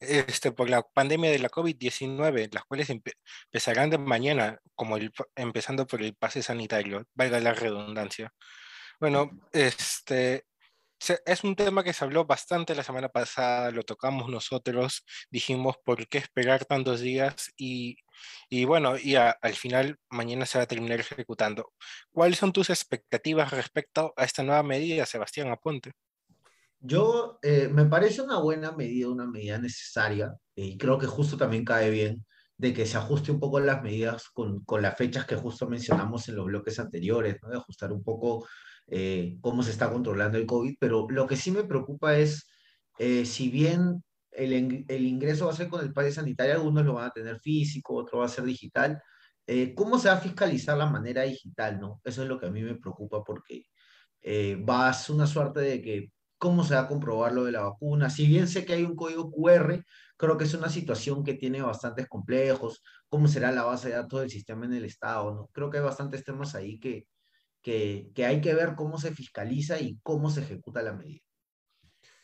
[0.00, 5.86] este, por la pandemia de la COVID-19, las cuales empezarán de mañana, como el, empezando
[5.86, 8.32] por el pase sanitario, valga la redundancia.
[9.00, 10.44] Bueno, este,
[11.26, 16.08] es un tema que se habló bastante la semana pasada, lo tocamos nosotros, dijimos por
[16.08, 17.98] qué esperar tantos días y,
[18.48, 21.72] y bueno, y al final mañana se va a terminar ejecutando.
[22.10, 25.92] ¿Cuáles son tus expectativas respecto a esta nueva medida, Sebastián Aponte?
[26.80, 31.64] Yo, eh, me parece una buena medida, una medida necesaria, y creo que justo también
[31.64, 32.24] cae bien
[32.56, 36.36] de que se ajuste un poco las medidas con, las fechas que justo mencionamos en
[36.36, 37.50] los bloques anteriores, ¿no?
[37.50, 38.46] de ajustar un poco
[38.86, 42.46] eh, cómo se está controlando el COVID, pero lo que sí me preocupa es,
[42.98, 44.52] eh, si bien el,
[45.06, 48.18] ingreso va a ser con el pase sanitario, algunos lo van a tener físico, otro
[48.20, 49.02] va a ser digital,
[49.74, 51.80] ¿cómo se va a fiscalizar la manera digital?
[51.80, 52.00] ¿no?
[52.04, 53.64] Eso es lo que a mí me preocupa porque
[54.68, 57.62] va a ser una suerte de que cómo se va a comprobar lo de la
[57.62, 58.10] vacuna.
[58.10, 59.84] Si bien sé que hay un código QR,
[60.16, 62.82] creo que es una situación que tiene bastantes complejos.
[63.08, 65.34] ¿Cómo será la base de datos del sistema en el Estado?
[65.34, 65.50] ¿no?
[65.52, 67.06] Creo que hay bastantes temas ahí que,
[67.62, 71.25] que, hay que ver cómo se fiscaliza y cómo se ejecuta la medida.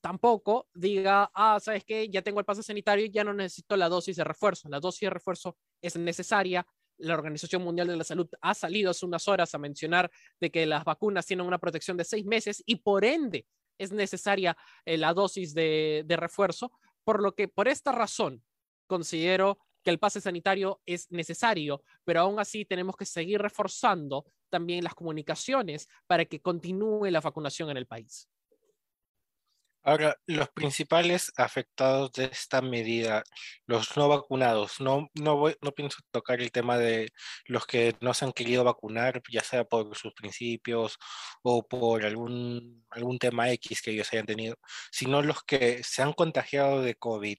[0.00, 2.08] tampoco diga, ah, ¿sabes qué?
[2.08, 4.68] Ya tengo el pase sanitario y ya no necesito la dosis de refuerzo.
[4.68, 6.66] La dosis de refuerzo es necesaria.
[6.98, 10.10] La Organización Mundial de la Salud ha salido hace unas horas a mencionar
[10.40, 13.46] de que las vacunas tienen una protección de seis meses y por ende
[13.78, 16.72] es necesaria eh, la dosis de, de refuerzo,
[17.04, 18.42] por lo que por esta razón
[18.86, 24.84] considero que el pase sanitario es necesario, pero aún así tenemos que seguir reforzando también
[24.84, 28.28] las comunicaciones para que continúe la vacunación en el país.
[29.82, 33.22] Ahora, los principales afectados de esta medida,
[33.66, 37.10] los no vacunados, no, no, voy, no pienso tocar el tema de
[37.46, 40.98] los que no se han querido vacunar, ya sea por sus principios
[41.42, 44.56] o por algún, algún tema X que ellos hayan tenido,
[44.92, 47.38] sino los que se han contagiado de COVID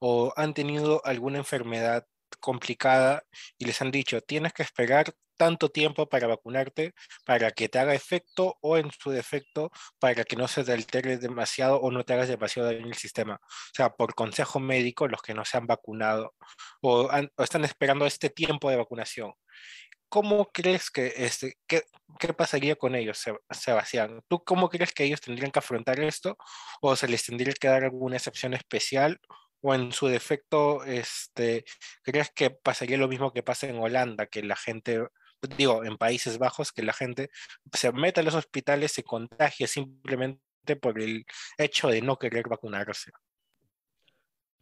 [0.00, 2.06] o han tenido alguna enfermedad
[2.40, 3.24] complicada
[3.58, 6.92] y les han dicho, tienes que esperar tanto tiempo para vacunarte
[7.24, 11.16] para que te haga efecto o en su defecto para que no se te altere
[11.16, 13.36] demasiado o no te hagas demasiado daño en el sistema.
[13.42, 16.34] O sea, por consejo médico, los que no se han vacunado
[16.82, 19.32] o, están esperando este tiempo de vacunación.
[20.10, 21.82] ¿Cómo crees que, este, qué,
[22.18, 24.22] qué pasaría con ellos, Sebastián?
[24.26, 26.36] ¿Tú cómo crees que ellos tendrían que afrontar esto?
[26.80, 29.20] ¿O se les tendría que dar alguna excepción especial?
[29.60, 31.64] O en su defecto, este,
[32.02, 35.08] ¿crees que pasaría lo mismo que pasa en Holanda, que la gente
[35.56, 37.30] digo, en Países Bajos, que la gente
[37.72, 40.40] se mete a los hospitales, se contagia simplemente
[40.80, 41.24] por el
[41.56, 43.12] hecho de no querer vacunarse.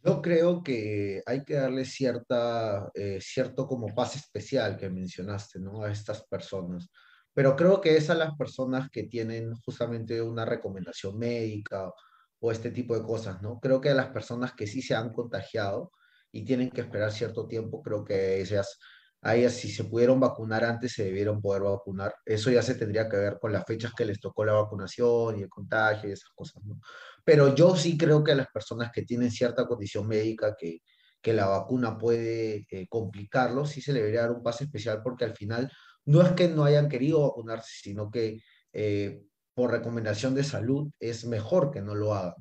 [0.03, 5.83] Yo creo que hay que darle cierta, eh, cierto como pase especial que mencionaste, ¿no?
[5.83, 6.89] A estas personas.
[7.33, 11.91] Pero creo que es a las personas que tienen justamente una recomendación médica
[12.39, 13.59] o este tipo de cosas, ¿no?
[13.59, 15.91] Creo que a las personas que sí se han contagiado,
[16.31, 18.77] y tienen que esperar cierto tiempo, creo que ellas,
[19.21, 22.13] a ellas si se pudieron vacunar antes, se debieron poder vacunar.
[22.25, 25.43] Eso ya se tendría que ver con las fechas que les tocó la vacunación y
[25.43, 26.79] el contagio y esas cosas, ¿no?
[27.23, 30.79] Pero yo sí creo que a las personas que tienen cierta condición médica que,
[31.21, 35.25] que la vacuna puede eh, complicarlo, sí se le debería dar un pase especial porque
[35.25, 35.71] al final
[36.05, 38.41] no es que no hayan querido vacunarse, sino que
[38.73, 39.23] eh,
[39.57, 42.35] por recomendación de salud es mejor que no lo hagan.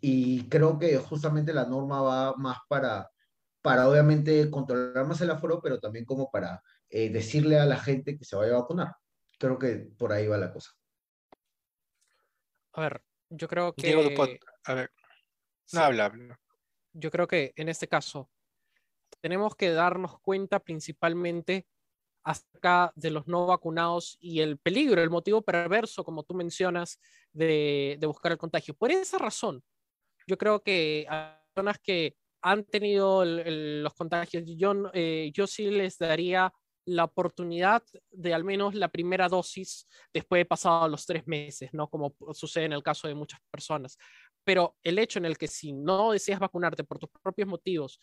[0.00, 3.10] Y creo que justamente la norma va más para,
[3.60, 8.16] para obviamente controlar más el aforo, pero también como para eh, decirle a la gente
[8.16, 8.94] que se vaya a vacunar.
[9.38, 10.70] Creo que por ahí va la cosa.
[12.72, 14.40] A ver, yo creo que...
[14.64, 14.90] a ver,
[15.74, 16.40] no habla, habla.
[16.94, 18.30] Yo creo que en este caso
[19.20, 21.66] tenemos que darnos cuenta principalmente
[22.28, 27.00] acerca de los no vacunados y el peligro, el motivo perverso, como tú mencionas,
[27.32, 28.74] de, buscar el contagio.
[28.74, 29.62] Por esa razón,
[30.26, 35.96] yo creo que a personas que han tenido los contagios, yo, eh, yo sí les
[35.96, 36.52] daría
[36.84, 41.88] la oportunidad de al menos la primera dosis después de pasado los tres meses, ¿no?
[41.88, 43.96] Como sucede en el caso de muchas personas.
[44.44, 47.98] Pero el hecho en el que si no deseas vacunarte por tus propios motivos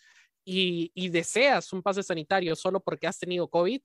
[0.47, 3.81] y deseas un pase sanitario solo porque has tenido COVID,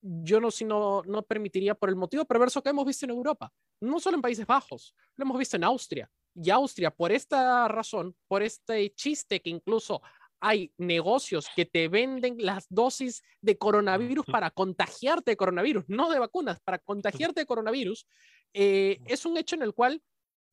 [0.00, 3.98] yo no, sino, no permitiría por el motivo perverso que hemos visto en Europa, no
[4.00, 8.42] solo en Países Bajos, lo hemos visto en Austria, y Austria, por esta razón, por
[8.42, 10.02] este chiste que incluso
[10.38, 16.18] hay negocios que te venden las dosis de coronavirus para contagiarte de coronavirus, no de
[16.18, 18.06] vacunas, para contagiarte de coronavirus,
[18.52, 20.02] eh, es un hecho en el cual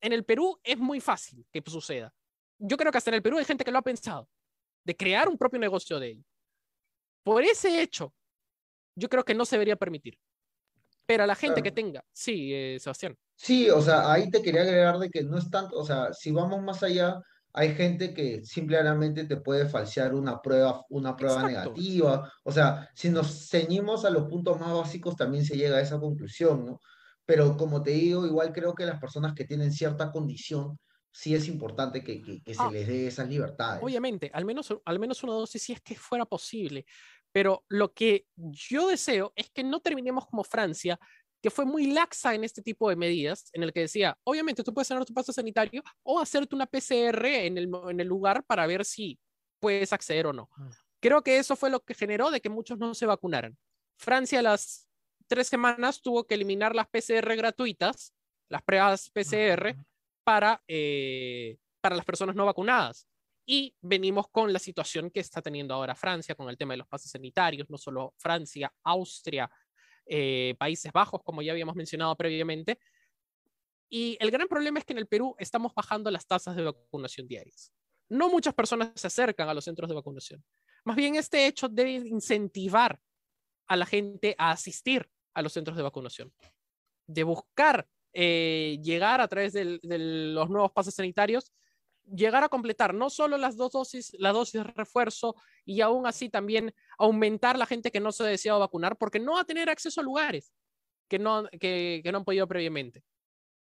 [0.00, 2.14] en el Perú es muy fácil que suceda.
[2.58, 4.28] Yo creo que hasta en el Perú hay gente que lo ha pensado,
[4.84, 6.24] de crear un propio negocio de ello.
[7.22, 8.14] Por ese hecho,
[8.94, 10.18] yo creo que no se debería permitir.
[11.06, 13.16] Pero a la gente que tenga, sí, eh, Sebastián.
[13.36, 16.30] Sí, o sea, ahí te quería agregar de que no es tanto, o sea, si
[16.30, 17.20] vamos más allá,
[17.52, 22.32] hay gente que simplemente te puede falsear una prueba, una prueba negativa.
[22.42, 26.00] O sea, si nos ceñimos a los puntos más básicos, también se llega a esa
[26.00, 26.80] conclusión, ¿no?
[27.24, 30.78] Pero como te digo, igual creo que las personas que tienen cierta condición,
[31.12, 32.70] sí es importante que, que, se ah.
[32.72, 33.80] les dé esas libertades.
[33.82, 36.84] Obviamente, al menos, al menos una dosis si es que fuera posible.
[37.34, 41.00] Pero lo que yo deseo es que no terminemos como Francia,
[41.42, 44.72] que fue muy laxa en este tipo de medidas, en el que decía, obviamente tú
[44.72, 48.68] puedes tener tu paso sanitario o hacerte una PCR en el, en el lugar para
[48.68, 49.18] ver si
[49.60, 50.48] puedes acceder o no.
[50.56, 50.68] Mm.
[51.02, 53.58] Creo que eso fue lo que generó de que muchos no se vacunaran.
[53.98, 54.88] Francia a las
[55.26, 58.14] tres semanas tuvo que eliminar las PCR gratuitas,
[58.48, 59.74] las pruebas PCR,
[60.22, 63.08] para, eh, para las personas no vacunadas.
[63.46, 66.88] Y venimos con la situación que está teniendo ahora Francia con el tema de los
[66.88, 69.50] pases sanitarios, no solo Francia, Austria,
[70.06, 72.78] eh, Países Bajos, como ya habíamos mencionado previamente.
[73.90, 77.28] Y el gran problema es que en el Perú estamos bajando las tasas de vacunación
[77.28, 77.72] diarias.
[78.08, 80.42] No muchas personas se acercan a los centros de vacunación.
[80.84, 82.98] Más bien este hecho debe incentivar
[83.66, 86.32] a la gente a asistir a los centros de vacunación,
[87.06, 91.52] de buscar eh, llegar a través de los nuevos pases sanitarios
[92.06, 96.28] llegar a completar no solo las dos dosis, la dosis de refuerzo y aún así
[96.28, 99.70] también aumentar la gente que no se ha deseado vacunar porque no va a tener
[99.70, 100.52] acceso a lugares
[101.08, 103.02] que no, que, no han podido previamente.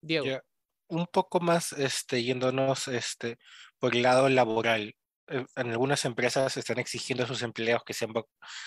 [0.01, 0.41] Diego.
[0.89, 3.39] Un poco más este, yéndonos este,
[3.79, 4.95] por el lado laboral.
[5.29, 8.13] Eh, en algunas empresas están exigiendo a sus empleados que, sean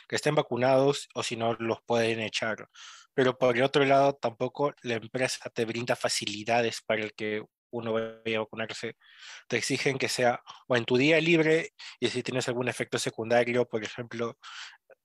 [0.07, 2.67] que estén vacunados o si no los pueden echar.
[3.13, 7.93] Pero por el otro lado, tampoco la empresa te brinda facilidades para el que uno
[7.93, 8.95] vaya a vacunarse,
[9.47, 13.67] te exigen que sea o en tu día libre y si tienes algún efecto secundario,
[13.67, 14.37] por ejemplo,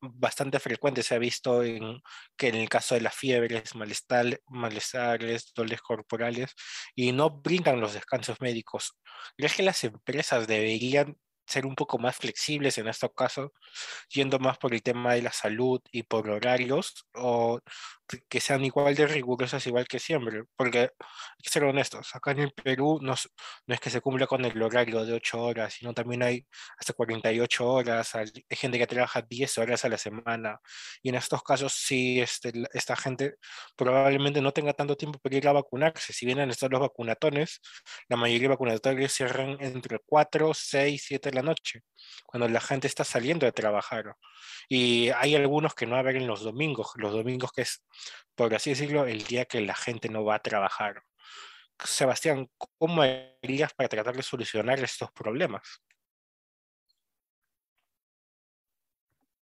[0.00, 2.00] bastante frecuente se ha visto en,
[2.36, 6.54] que en el caso de las fiebres, malestar, malestares, dolores corporales,
[6.94, 8.98] y no brindan los descansos médicos.
[9.36, 11.16] ¿Crees que las empresas deberían
[11.46, 13.52] ser un poco más flexibles en este caso,
[14.08, 17.60] yendo más por el tema de la salud y por horarios, o
[18.28, 20.88] que sean igual de rigurosas igual que siempre, porque hay
[21.42, 23.14] que ser honestos, acá en el Perú no,
[23.66, 26.46] no es que se cumpla con el horario de 8 horas, sino también hay
[26.78, 30.60] hasta 48 horas, hay gente que trabaja 10 horas a la semana,
[31.02, 33.36] y en estos casos sí, este, esta gente
[33.76, 37.60] probablemente no tenga tanto tiempo para ir a vacunarse, si vienen estos los vacunatones,
[38.08, 41.82] la mayoría de vacunatones cierran entre 4, 6, 7 de la noche,
[42.24, 44.16] cuando la gente está saliendo de trabajar,
[44.68, 47.82] y hay algunos que no abren los domingos, los domingos que es
[48.34, 51.02] por así decirlo, el día que la gente no va a trabajar.
[51.82, 55.62] Sebastián, ¿cómo harías para tratar de solucionar estos problemas?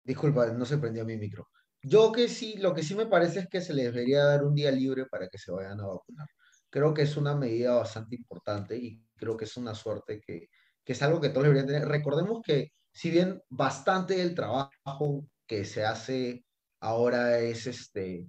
[0.04, 1.50] Disculpa, no se prendió mi micro.
[1.84, 4.54] Yo que sí, lo que sí me parece es que se les debería dar un
[4.54, 6.28] día libre para que se vayan a vacunar.
[6.70, 10.50] Creo que es una medida bastante importante y creo que es una suerte que,
[10.84, 11.88] que es algo que todos deberían tener.
[11.88, 16.46] Recordemos que si bien bastante del trabajo que se hace
[16.80, 18.28] ahora es, este,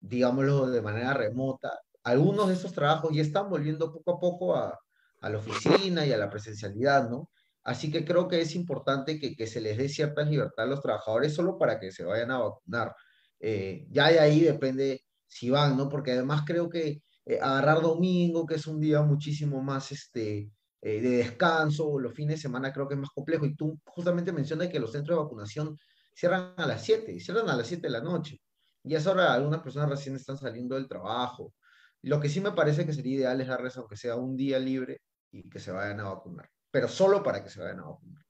[0.00, 4.78] digámoslo, de manera remota, algunos de esos trabajos ya están volviendo poco a poco a,
[5.20, 7.30] a la oficina y a la presencialidad, ¿no?
[7.62, 10.80] Así que creo que es importante que, que se les dé cierta libertad a los
[10.80, 12.94] trabajadores solo para que se vayan a vacunar.
[13.38, 15.88] Eh, ya de ahí depende si van, ¿no?
[15.88, 20.50] Porque además creo que eh, agarrar domingo, que es un día muchísimo más este,
[20.82, 23.44] eh, de descanso, los fines de semana creo que es más complejo.
[23.46, 25.76] Y tú justamente mencionas que los centros de vacunación
[26.14, 28.40] cierran a las 7, cierran a las 7 de la noche.
[28.82, 31.54] Y a esa hora algunas personas recién están saliendo del trabajo.
[32.02, 35.02] Lo que sí me parece que sería ideal es darles, aunque sea un día libre,
[35.32, 38.24] y que se vayan a vacunar, pero solo para que se vayan a vacunar.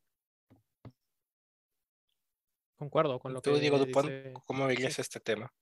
[2.77, 5.53] Concuerdo con lo Tú, que Diego dice- Dupont, ¿cómo verías este tema?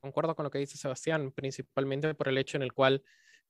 [0.00, 3.02] concuerdo con lo que dice Sebastián, principalmente por el hecho en el cual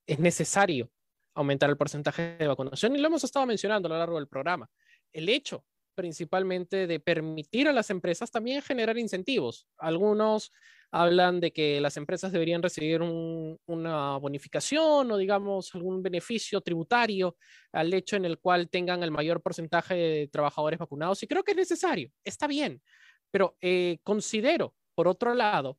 [0.06, 0.90] es necesario
[1.36, 4.68] aumentar el porcentaje de vacunación y lo hemos estado mencionando a lo largo del programa.
[5.12, 5.64] El hecho
[5.96, 9.66] principalmente de permitir a las empresas también generar incentivos.
[9.78, 10.52] Algunos
[10.92, 17.36] hablan de que las empresas deberían recibir un- una bonificación o digamos algún beneficio tributario
[17.72, 21.52] al hecho en el cual tengan el mayor porcentaje de trabajadores vacunados y creo que
[21.52, 22.82] es necesario, está bien,
[23.30, 25.78] pero eh, considero, por otro lado,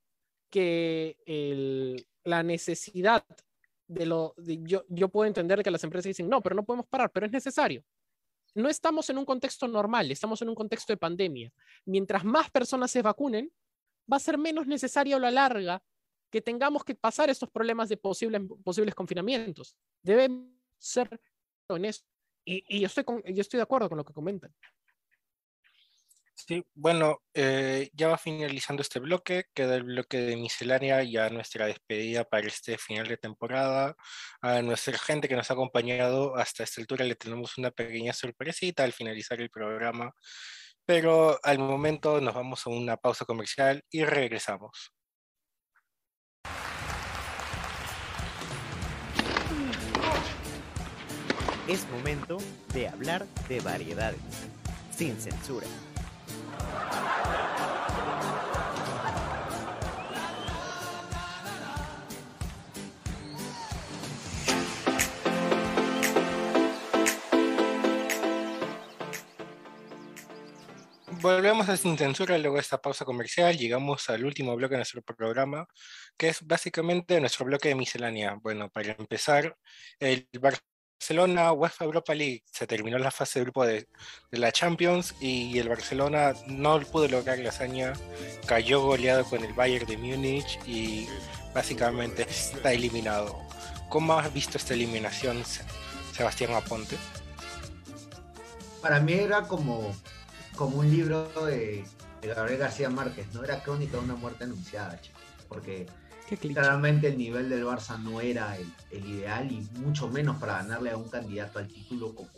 [0.49, 3.24] que el- la necesidad
[3.88, 6.88] de lo, de- yo, yo puedo entender que las empresas dicen, no, pero no podemos
[6.88, 7.84] parar, pero es necesario.
[8.56, 11.52] No estamos en un contexto normal, estamos en un contexto de pandemia.
[11.86, 13.52] Mientras más personas se vacunen,
[14.12, 15.84] va a ser menos necesario a la larga
[16.32, 19.76] que tengamos que pasar estos problemas de posibles, posibles confinamientos.
[20.02, 21.22] Debemos ser
[21.70, 22.04] en eso.
[22.46, 24.54] Y, y yo, estoy yo estoy de acuerdo con lo que comentan.
[26.48, 31.66] Sí, bueno, eh, ya va finalizando este bloque, queda el bloque de miscelánea, ya nuestra
[31.66, 33.98] despedida para este final de temporada.
[34.41, 38.86] A nuestra gente que nos ha acompañado hasta esta altura le tenemos una pequeña sorpresita
[38.86, 40.14] al finalizar el programa,
[40.86, 44.93] pero al momento nos vamos a una pausa comercial y regresamos.
[51.68, 52.38] Es momento
[52.74, 54.22] de hablar de variedades,
[54.95, 55.68] sin censura.
[71.22, 73.57] Volvemos a Sin Censura luego de esta pausa comercial.
[73.57, 75.68] Llegamos al último bloque de nuestro programa,
[76.15, 78.36] que es básicamente nuestro bloque de miscelánea.
[78.41, 79.57] Bueno, para empezar,
[79.99, 83.88] el Barcelona UEFA Europa League se terminó la fase de grupo de,
[84.32, 87.93] de la Champions y el Barcelona no pudo lograr la hazaña,
[88.45, 91.07] cayó goleado con el Bayern de Múnich y
[91.53, 93.41] básicamente está eliminado.
[93.89, 95.63] ¿Cómo has visto esta eliminación, Se-
[96.13, 96.95] Sebastián Aponte?
[98.82, 99.95] Para mí era como,
[100.58, 101.86] como un libro de,
[102.22, 103.43] de Gabriel García Márquez, ¿no?
[103.43, 105.22] Era crónica de una muerte anunciada, chicos.
[105.47, 105.88] Porque
[106.53, 110.91] claramente el nivel del Barça no era el, el ideal y mucho menos para ganarle
[110.91, 112.30] a un candidato al título como,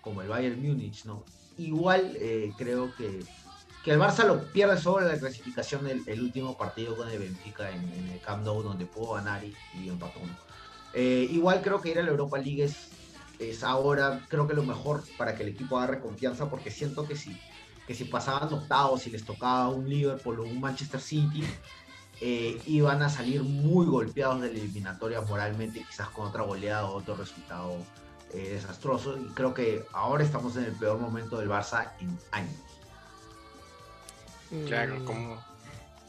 [0.00, 1.24] como el Bayern Múnich, ¿no?
[1.58, 3.24] Igual eh, creo que,
[3.84, 7.68] que el Barça lo pierde sobre la clasificación el, el último partido con el Benfica
[7.70, 10.20] en, en el Camp Nou donde pudo ganar y, y empató.
[10.20, 10.36] ¿no?
[10.94, 12.90] Eh, igual creo que ir a la Europa League es,
[13.38, 17.16] es ahora creo que lo mejor para que el equipo agarre confianza porque siento que
[17.16, 17.36] si,
[17.86, 21.42] que si pasaban octavos y les tocaba un Liverpool o un Manchester City,
[22.20, 26.94] eh, iban a salir muy golpeados de la eliminatoria moralmente, quizás con otra goleada o
[26.96, 27.76] otro resultado
[28.32, 29.18] eh, desastroso.
[29.18, 32.54] Y creo que ahora estamos en el peor momento del Barça en años.
[34.66, 35.44] Claro, Mm, como,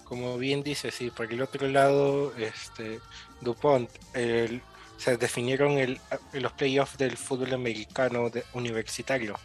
[0.04, 3.00] como bien dice, sí, por el otro lado, este,
[3.42, 4.62] Dupont, el-
[4.98, 6.00] se definieron el,
[6.34, 9.36] los playoffs del fútbol americano de- universitario.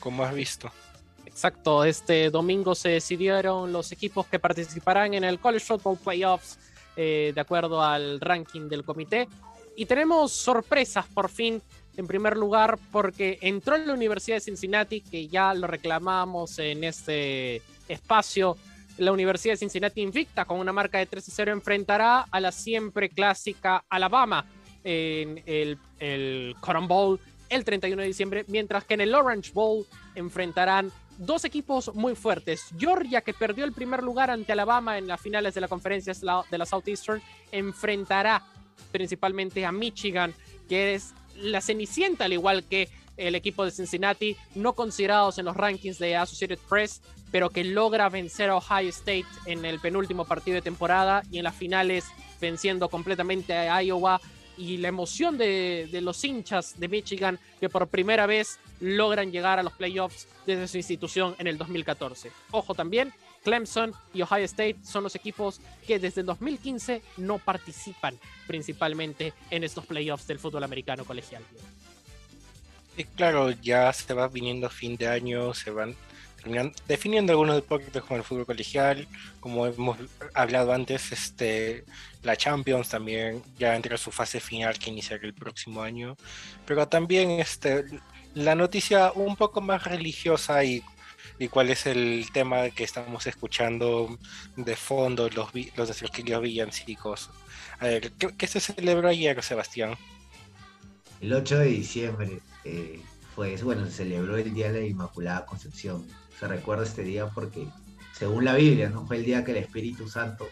[0.00, 0.70] ¿Cómo has visto?
[1.36, 6.58] Exacto, este domingo se decidieron los equipos que participarán en el College Football Playoffs
[6.96, 9.28] eh, de acuerdo al ranking del comité.
[9.76, 11.60] Y tenemos sorpresas por fin,
[11.94, 16.84] en primer lugar, porque entró en la Universidad de Cincinnati, que ya lo reclamamos en
[16.84, 18.56] este espacio.
[18.96, 23.84] La Universidad de Cincinnati invicta con una marca de 3-0 enfrentará a la siempre clásica
[23.90, 24.46] Alabama
[24.84, 27.20] en el, el Cotton Bowl
[27.50, 32.66] el 31 de diciembre, mientras que en el Orange Bowl enfrentarán dos equipos muy fuertes.
[32.78, 36.58] Georgia, que perdió el primer lugar ante Alabama en las finales de la conferencia de
[36.58, 38.44] la Southeastern, enfrentará
[38.92, 40.34] principalmente a Michigan,
[40.68, 45.56] que es la cenicienta, al igual que el equipo de Cincinnati, no considerados en los
[45.56, 47.00] rankings de Associated Press,
[47.30, 51.44] pero que logra vencer a Ohio State en el penúltimo partido de temporada y en
[51.44, 52.04] las finales
[52.40, 54.20] venciendo completamente a Iowa
[54.56, 59.62] y la emoción de, los hinchas de Michigan que por primera vez logran llegar a
[59.62, 62.30] los playoffs desde su institución en el 2014.
[62.50, 63.12] Ojo también,
[63.44, 69.64] Clemson y Ohio State son los equipos que desde el 2015 no participan principalmente en
[69.64, 71.42] estos playoffs del fútbol americano colegial.
[72.96, 75.94] Y claro, ya se va viniendo fin de año, se van
[76.86, 79.06] definiendo algunos deportes como el fútbol colegial,
[79.40, 79.98] como hemos
[80.34, 81.84] hablado antes, este,
[82.26, 86.16] la Champions también ya entra a su fase final que iniciará el próximo año,
[86.66, 87.84] pero también este,
[88.34, 90.82] la noticia un poco más religiosa y,
[91.38, 94.18] y cuál es el tema que estamos escuchando
[94.56, 97.30] de fondo, los, los nuestros queridos villancicos.
[97.78, 99.94] A ver, ¿qué, se celebró ayer, Sebastián?
[101.20, 103.00] El 8 de diciembre, eh,
[103.34, 106.06] pues bueno, se celebró el Día de la Inmaculada Concepción
[106.38, 107.66] se recuerda este día porque,
[108.12, 109.06] según la Biblia, ¿no?
[109.06, 110.48] Fue el día que el Espíritu Santo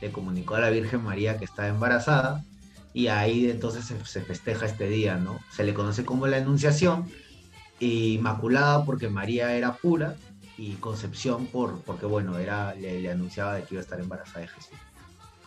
[0.00, 2.44] le comunicó a la Virgen María que estaba embarazada
[2.92, 5.40] y ahí entonces se, festeja este día, ¿no?
[5.50, 7.10] Se le conoce como la Anunciación,
[7.78, 10.16] Inmaculada porque María era pura
[10.56, 14.40] y Concepción por, porque, bueno, era, le, le anunciaba de que iba a estar embarazada
[14.40, 14.78] de Jesús.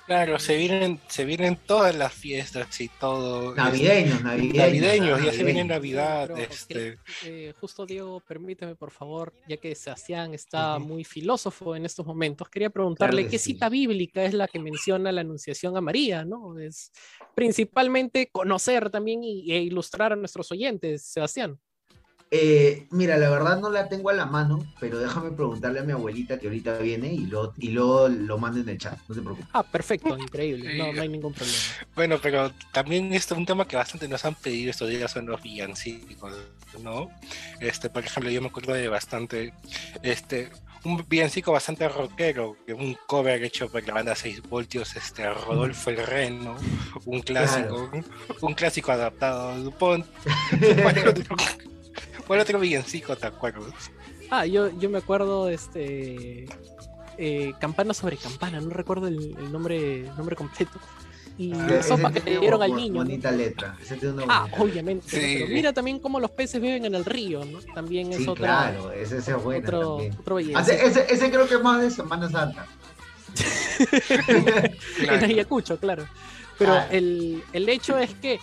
[0.09, 3.53] Claro, se vienen, se vienen todas las fiestas y todo.
[3.53, 4.57] Navideños, este, navideños.
[4.57, 6.31] Navideños, ya se viene Navidad.
[6.39, 6.97] este...
[7.25, 12.49] Eh, justo Diego, permíteme por favor, ya que Sebastián está muy filósofo en estos momentos,
[12.49, 16.57] quería preguntarle qué cita bíblica es la que menciona la Anunciación a María, ¿no?
[16.57, 16.91] Es
[17.35, 21.59] principalmente conocer también y, e ilustrar a nuestros oyentes, Sebastián.
[22.31, 25.93] Eh, mira, la verdad no la tengo a la mano, pero déjame preguntarle a mi
[25.93, 29.21] abuelita que ahorita viene y lo, y lo, lo mande en el chat, no te
[29.21, 29.49] preocupes.
[29.51, 31.57] Ah, perfecto, increíble, no, no hay ningún problema.
[31.95, 35.41] Bueno, pero también esto un tema que bastante nos han pedido estos días son los
[35.41, 36.35] villancicos,
[36.83, 37.09] ¿no?
[37.59, 39.51] Este, por ejemplo, yo me acuerdo de bastante,
[40.03, 40.51] este,
[40.83, 46.05] un villancico bastante rockero, un cover hecho por la banda 6 voltios, este, Rodolfo el
[46.05, 46.55] Reno,
[47.05, 47.89] un clásico,
[48.41, 50.05] un, clásico adaptado a Dupont.
[52.29, 53.89] ¿Cuál otro villancico te acuerdas?
[54.29, 56.45] Ah, yo, yo me acuerdo, este.
[57.17, 60.79] Eh, campana sobre campana, no recuerdo el, nombre, nombre completo.
[61.39, 62.97] Y ah, la sopa que le dieron al niño.
[62.97, 63.75] Bonita letra.
[64.27, 65.07] ah, obviamente.
[65.09, 67.61] Pero mira también cómo los peces viven en el río, ¿no?
[67.73, 68.45] También es sí, otro.
[68.45, 69.65] Claro, ese, ese es bueno.
[69.65, 72.67] Otro, otro ah, ese, ese, creo que es más de Semana Santa.
[74.99, 76.05] En Ayacucho, claro.
[76.59, 76.87] Pero ah.
[76.91, 78.39] el, el hecho es que,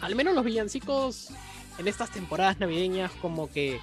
[0.00, 1.32] al menos los villancicos
[1.78, 3.80] en estas temporadas navideñas como que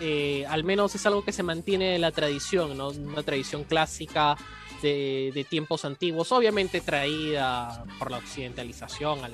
[0.00, 2.88] eh, al menos es algo que se mantiene la tradición, ¿no?
[2.88, 4.36] Una tradición clásica
[4.82, 9.32] de, tiempos antiguos, obviamente traída por la occidentalización al,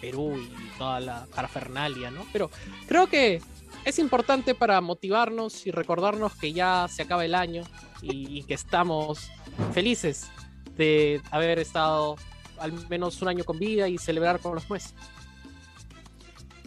[0.00, 2.26] Perú y toda la parafernalia, ¿no?
[2.32, 2.50] Pero
[2.88, 3.40] creo que
[3.84, 7.62] es importante para motivarnos y recordarnos que ya se acaba el año
[8.00, 9.30] y, y que estamos
[9.72, 10.28] felices
[10.76, 12.16] de haber estado
[12.58, 15.11] al menos un año con vida y celebrar con los nuestros.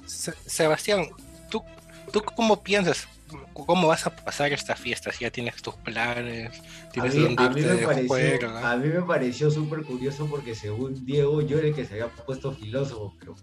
[0.06, 1.08] Sebastián,
[1.50, 1.64] ¿tú,
[2.12, 3.08] ¿tú cómo piensas?
[3.54, 5.12] ¿Cómo vas a pasar esta fiesta?
[5.12, 9.02] Si ya tienes tus planes, tienes a mí, a mí me pareció, A mí me
[9.02, 13.36] pareció súper curioso porque según Diego, yo era el que se había puesto filósofo, pero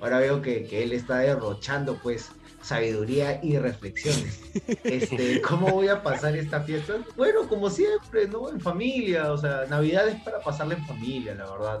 [0.00, 2.30] ahora veo que, que él está derrochando pues
[2.64, 4.40] sabiduría y reflexiones.
[4.84, 6.94] Este, ¿Cómo voy a pasar esta fiesta?
[7.16, 8.48] Bueno, como siempre, ¿no?
[8.48, 11.80] En familia, o sea, Navidad es para pasarla en familia, la verdad.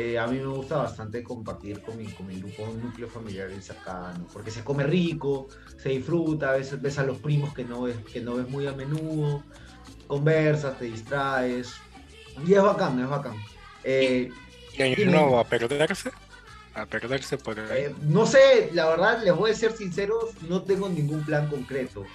[0.00, 3.50] Eh, a mí me gusta bastante compartir con mi, con mi grupo, un núcleo familiar
[3.60, 7.82] cercano, porque se come rico, se disfruta, a veces ves a los primos que no
[7.82, 9.42] ves, que no ves muy a menudo,
[10.06, 11.72] conversas, te distraes,
[12.46, 13.34] y es bacán, es bacán.
[13.82, 14.30] Eh,
[14.72, 16.12] ¿Y año nuevo a perderse?
[16.74, 20.88] A perderse por eh, no sé, la verdad, les voy a ser sinceros, no tengo
[20.88, 22.06] ningún plan concreto.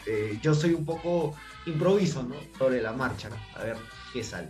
[0.41, 2.35] yo soy un poco improviso, ¿no?
[2.57, 3.75] Sobre la marcha, a ver
[4.13, 4.47] qué sale.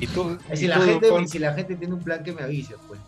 [0.00, 3.00] ¿Y tú, si, la gente, si la gente tiene un plan que me avise, pues.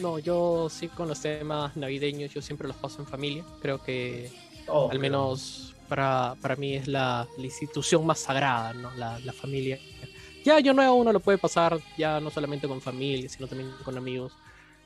[0.00, 3.44] no, yo sí con los temas navideños, yo siempre los paso en familia.
[3.60, 4.30] Creo que
[4.68, 8.94] oh, al menos para, para, mí es la, institución más sagrada, ¿no?
[8.96, 9.78] La, la, familia.
[10.44, 13.96] Ya yo nuevo uno lo puede pasar ya no solamente con familia, sino también con
[13.96, 14.32] amigos.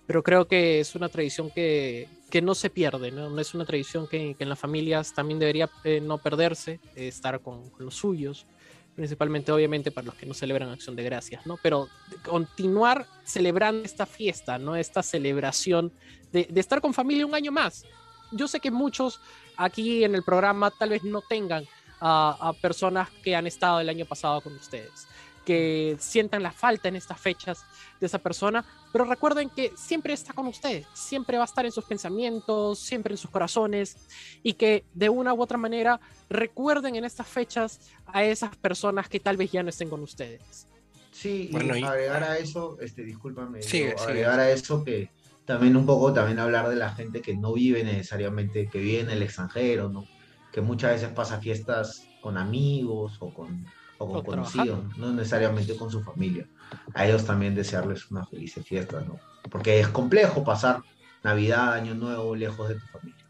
[0.07, 3.39] Pero creo que es una tradición que, que no se pierde, ¿no?
[3.39, 7.41] Es una tradición que, que en las familias también debería eh, no perderse, eh, estar
[7.41, 8.47] con, con los suyos
[8.95, 11.59] principalmente obviamente para los que no celebran Acción de Gracias, ¿no?
[11.63, 11.89] Pero
[12.25, 14.77] continuar celebrando esta fiesta, ¿no?
[14.77, 15.93] Esta celebración
[16.33, 17.85] de, estar con familia un año más.
[18.33, 19.21] Yo sé que muchos
[19.57, 21.65] aquí en el programa tal vez no tengan
[22.03, 25.07] a personas que han estado el año pasado con ustedes
[25.51, 27.65] que sientan la falta en estas fechas
[27.99, 31.73] de esa persona, pero recuerden que siempre está con ustedes, siempre va a estar en
[31.73, 33.97] sus pensamientos, siempre en sus corazones,
[34.45, 39.19] y que de una u otra manera recuerden en estas fechas a esas personas que
[39.19, 40.69] tal vez ya no estén con ustedes.
[41.11, 44.11] Sí, y Bueno, y- agregar a eso, este, discúlpame, Sigue, Diego, sigue.
[44.13, 45.11] agregar a eso que
[45.45, 49.11] también un poco también hablar de la gente que no vive necesariamente, que vive en
[49.11, 50.05] el extranjero, ¿no?
[50.53, 53.67] Que muchas veces pasa fiestas con amigos o con,
[54.01, 56.47] o con conocidos, no necesariamente con su familia.
[56.95, 59.21] A ellos también desearles una feliz fiesta, ¿no?
[59.51, 60.83] Porque es complejo pasar
[61.23, 63.25] Navidad, Año Nuevo lejos de tu familia.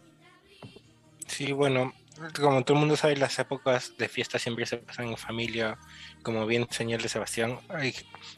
[1.26, 1.92] Sí, bueno,
[2.40, 5.76] como todo el mundo sabe, las épocas de fiesta siempre se pasan en familia.
[6.22, 7.94] Como bien señala Sebastián, hay-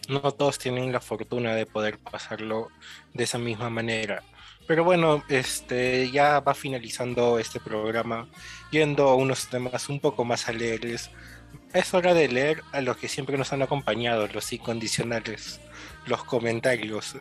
[0.08, 2.68] no todos tienen la fortuna de poder pasarlo
[3.12, 4.22] de esa misma manera.
[4.66, 8.28] Pero bueno, este ya va finalizando este programa,
[8.70, 11.10] yendo a unos temas un poco más alegres.
[11.72, 15.61] Es hora de leer a los que siempre nos han acompañado, los incondicionales,
[16.07, 17.16] los comentarios.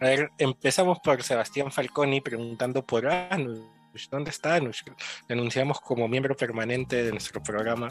[0.00, 4.08] A ver, empezamos por Sebastián Falconi preguntando por Anush.
[4.10, 4.82] ¿Dónde está Anush?
[5.28, 7.88] Le anunciamos como miembro permanente de nuestro programa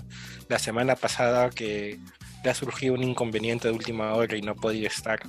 [0.47, 1.99] la semana pasada que
[2.43, 5.19] le ha surgido un inconveniente de última hora y no podía estar.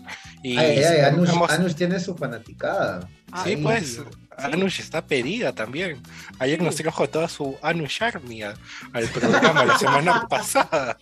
[0.43, 3.01] Y Ay, ay, ay, Anush, hemos- Anush tiene su fanaticada.
[3.45, 4.01] Sí, Ay, pues,
[4.37, 6.01] Anush está pedida también.
[6.39, 8.55] Ayer nos trajo toda su Anush Army a-
[8.93, 10.97] al programa la semana pasada.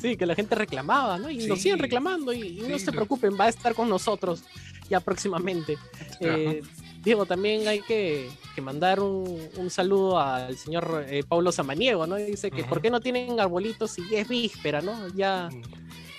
[0.00, 1.30] Sí, que la gente reclamaba, ¿no?
[1.30, 1.64] Y nos Sí.
[1.64, 4.42] siguen reclamando y, y no Sí, se preocupen, va a estar con nosotros
[4.88, 5.76] ya próximamente.
[6.20, 6.62] Eh,
[7.02, 12.16] Diego, también hay que, que mandar un, un saludo al señor eh, Pablo Samaniego, ¿no?
[12.16, 12.62] Dice que.
[12.64, 15.08] ¿por qué no tienen arbolitos si es víspera, ¿no?
[15.14, 15.48] Ya,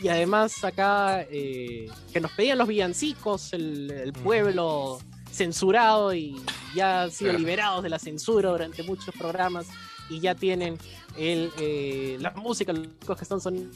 [0.01, 4.99] y además acá eh, que nos pedían los villancicos, el, pueblo
[5.31, 6.41] censurado y
[6.75, 9.67] ya han sido liberados de la censura durante muchos programas
[10.09, 10.77] y ya tienen
[11.17, 13.69] el, eh, la música, los que están sonando.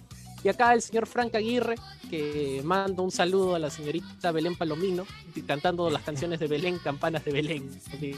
[0.46, 1.74] Y acá el señor Frank Aguirre,
[2.08, 5.08] que manda un saludo a la señorita Belén Palomino,
[5.48, 7.82] cantando las canciones de Belén, campanas de Belén.
[8.00, 8.16] Sí.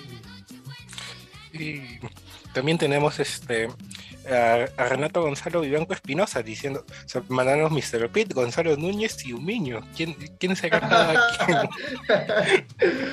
[1.53, 1.81] Y
[2.53, 3.69] también tenemos este
[4.29, 8.09] a, a Renato Gonzalo Vivanco Espinosa diciendo, o sea, mandanos Mr.
[8.09, 9.79] Pitt, Gonzalo Núñez y Umiño.
[9.95, 11.13] ¿Quién, quién será cada
[11.45, 11.57] quien?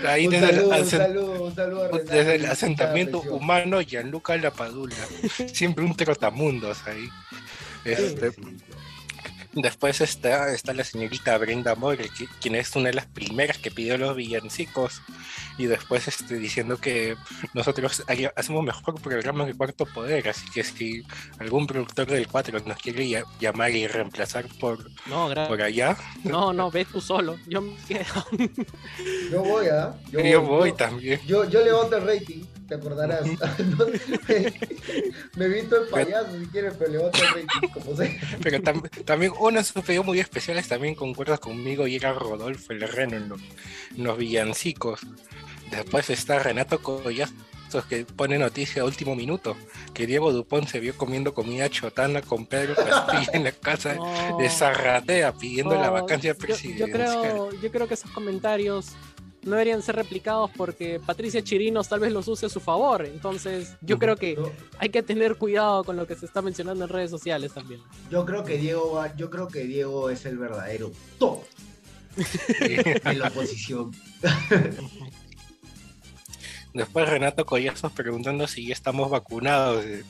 [0.09, 3.21] Ahí un, desde el, saludo, un asen- saludo, un saludo a Renato, desde el asentamiento
[3.21, 3.41] presión.
[3.41, 4.97] humano Gianluca Lapadula.
[5.53, 7.09] Siempre un trotamundos ahí.
[7.85, 8.33] Este,
[9.57, 13.71] Después está, está la señorita Brenda More, que- quien es una de las primeras que
[13.71, 15.01] pidió los villancicos.
[15.59, 17.17] Y después este, diciendo que
[17.55, 20.29] nosotros haría- hacemos mejor programa que Cuarto Poder.
[20.29, 21.03] Así que si
[21.39, 26.53] algún productor del 4 nos quiere ya- llamar y reemplazar por, No, por allá, no,
[26.53, 27.37] no, ve tú solo.
[27.47, 28.27] Yo me quedo.
[29.31, 29.95] Yo voy, ¿ah?
[30.11, 31.21] yo, voy también.
[31.27, 33.23] Yo, yo levanto el rating, te acordarás.
[33.59, 33.87] No,
[35.37, 38.11] me visto el payaso si quieres, pero levanto el rating, como sea.
[38.43, 42.73] Pero tam- también uno de sus pedidos muy especiales también concuerda conmigo y era Rodolfo
[42.73, 43.41] el Reno en los,
[43.97, 45.01] en los villancicos.
[45.71, 47.33] Después está Renato Collazos
[47.89, 49.57] que pone noticia de último minuto
[49.93, 54.37] que Diego Dupont se vio comiendo comida chotana con Pedro Castillo en la casa No.
[54.39, 56.89] de Zarratea pidiendo la vacancia yo- presidencial.
[56.89, 58.93] Yo, creo, yo creo que esos comentarios
[59.45, 63.05] no deberían ser replicados porque Patricia Chirinos tal vez los use a su favor.
[63.07, 64.37] Entonces, yo creo que
[64.79, 67.81] hay que tener cuidado con lo que se está mencionando en redes sociales también.
[68.11, 71.43] yo creo que Diego va- yo creo que Diego es el verdadero top
[72.61, 73.91] de la oposición.
[76.73, 80.05] Después Renato Collazos preguntando si ya estamos vacunados de-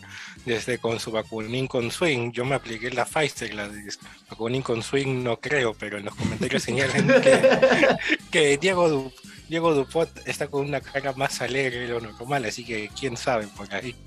[0.47, 2.33] desde con su vacunín con swing.
[2.33, 3.93] Yo me apliqué la Pfizer, la de
[4.31, 7.97] vacunín con swing no creo, pero en los comentarios señalan que,
[8.31, 9.13] que Diego, Du-
[9.55, 13.47] Diego Dupont está con una cara más alegre de lo normal, así que quién sabe
[13.47, 13.95] por ahí.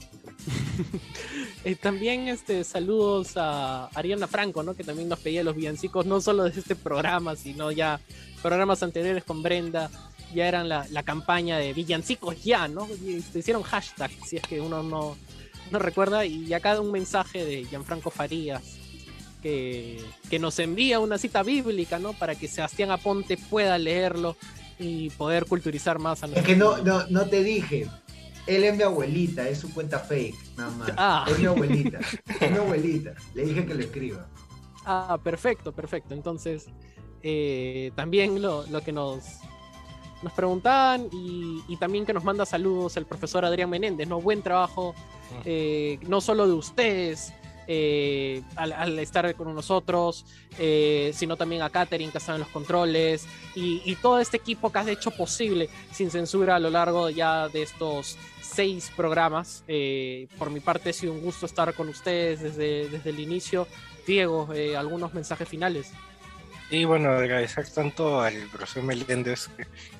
[1.63, 4.73] Eh, también este, saludos a Ariana Franco, ¿no?
[4.73, 7.99] que también nos pedía los villancicos, no solo de este programa, sino ya
[8.41, 9.89] programas anteriores con Brenda,
[10.33, 12.87] ya eran la, la campaña de villancicos ya, ¿no?
[13.03, 15.17] Y se hicieron hashtag, si es que uno no,
[15.71, 18.63] no recuerda, y acá un mensaje de Gianfranco Farías.
[19.41, 22.13] Que, que nos envía una cita bíblica, ¿no?
[22.13, 24.35] Para que Sebastián Aponte pueda leerlo
[24.79, 27.87] y poder culturizar más a Es nuestro que no, no, no te dije.
[28.45, 30.93] Él es mi abuelita, es su cuenta fake, nada más.
[30.97, 31.25] Ah.
[31.29, 31.99] Es mi abuelita,
[32.39, 33.13] es mi abuelita.
[33.33, 34.27] Le dije que lo escriba.
[34.85, 36.13] Ah, perfecto, perfecto.
[36.13, 36.67] Entonces,
[37.23, 39.39] eh, también lo, lo que nos,
[40.23, 44.21] nos preguntaban y, y también que nos manda saludos el profesor Adrián Menéndez, ¿no?
[44.21, 44.95] Buen trabajo,
[45.43, 47.33] eh, no solo de ustedes.
[47.67, 50.25] Eh, al, al estar con nosotros,
[50.57, 54.71] eh, sino también a Katherine que está en los controles y, y todo este equipo
[54.71, 59.63] que has hecho posible sin censura a lo largo ya de estos seis programas.
[59.67, 63.67] Eh, por mi parte ha sido un gusto estar con ustedes desde, desde el inicio.
[64.05, 65.91] Diego, eh, algunos mensajes finales.
[66.69, 69.49] Y bueno, agradecer tanto al profesor Meléndez,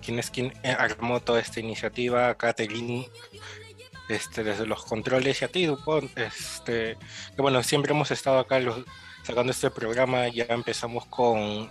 [0.03, 3.07] quien es quien armó toda esta iniciativa, a Catherine,
[4.09, 6.97] este, desde los controles y a ti, Dupont, este,
[7.35, 8.83] que bueno, siempre hemos estado acá los
[9.23, 11.69] sacando este programa ya empezamos con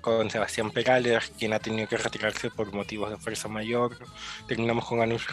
[0.00, 3.96] con Sebastián Perales, quien ha tenido que retirarse por motivos de fuerza mayor.
[4.46, 5.26] Terminamos con Anus,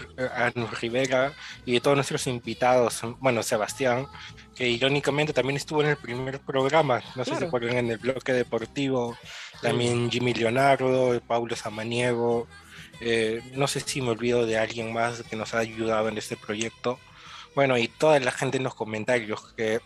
[0.82, 1.34] Rivera
[1.66, 4.08] y de todos nuestros invitados, bueno, Sebastián,
[4.56, 8.34] que irónicamente también estuvo en el primer programa, no sé si acuerdan, en el bloque
[8.34, 9.18] deportivo,
[9.62, 12.48] también Jimmy Leonardo, Paulo Samaniego,
[13.02, 16.38] eh, no sé si me olvido de alguien más que nos ha ayudado en este
[16.38, 17.00] proyecto.
[17.56, 19.80] Bueno, y toda la gente en los comentarios que,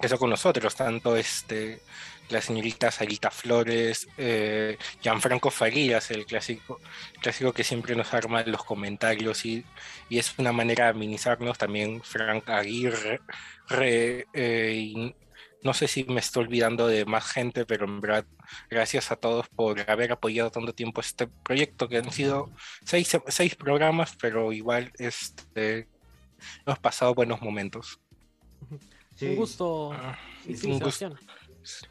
[0.00, 1.80] que son con nosotros, tanto este
[2.28, 6.80] la señorita Sarita Flores, eh, Gianfranco Farías, el clásico,
[7.20, 9.64] clásico que siempre nos arma los comentarios y,
[10.10, 11.58] es una manera de amenizarnos.
[11.58, 13.20] También Frank Aguirre,
[14.32, 15.14] eh,
[15.62, 18.26] no sé si me estoy olvidando de más gente, pero en verdad,
[18.70, 22.50] gracias a todos por haber apoyado tanto tiempo este proyecto, que han sido
[22.84, 25.88] seis, seis programas, pero igual este,
[26.64, 28.00] hemos pasado buenos momentos.
[29.20, 29.92] Un gusto.
[29.92, 31.16] Ah, un gusto.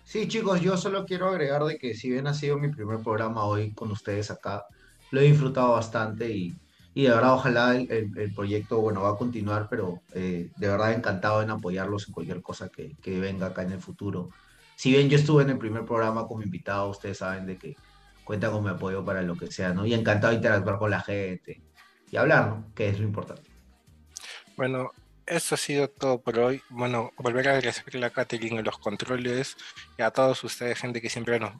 [0.04, 3.44] Sí, chicos, yo solo quiero agregar de que si bien ha sido mi primer programa
[3.44, 4.66] hoy con ustedes acá,
[5.12, 6.56] lo he disfrutado bastante y,
[6.96, 11.44] y de verdad ojalá el, proyecto, bueno, va a continuar, pero eh, de verdad encantado
[11.44, 14.30] en apoyarlos en cualquier cosa que, que, venga acá en el futuro.
[14.78, 17.76] Si bien yo estuve en el primer programa como invitado, ustedes saben de que
[18.24, 19.86] cuentan con mi apoyo para lo que sea, ¿no?
[19.86, 21.62] Y encantado de interactuar con la gente
[22.10, 22.74] y hablar, ¿no?
[22.74, 23.52] Que es lo importante.
[24.56, 24.92] Bueno,
[25.26, 26.62] eso ha sido todo por hoy.
[26.70, 29.58] Bueno, volver a agradecerle a Catherine en los controles
[29.98, 31.56] y a todos ustedes, gente que siempre nos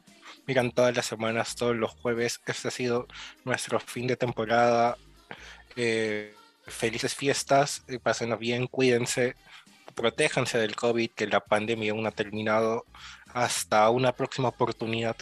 [0.46, 2.40] miran todas las semanas, todos los jueves.
[2.46, 3.06] Este ha sido
[3.44, 4.96] nuestro fin de temporada.
[5.76, 6.34] Eh,
[6.66, 9.36] felices fiestas, eh, pásenlo bien, cuídense,
[9.94, 12.86] protéjanse del COVID, que la pandemia aún ha terminado.
[13.32, 15.16] Hasta una próxima oportunidad.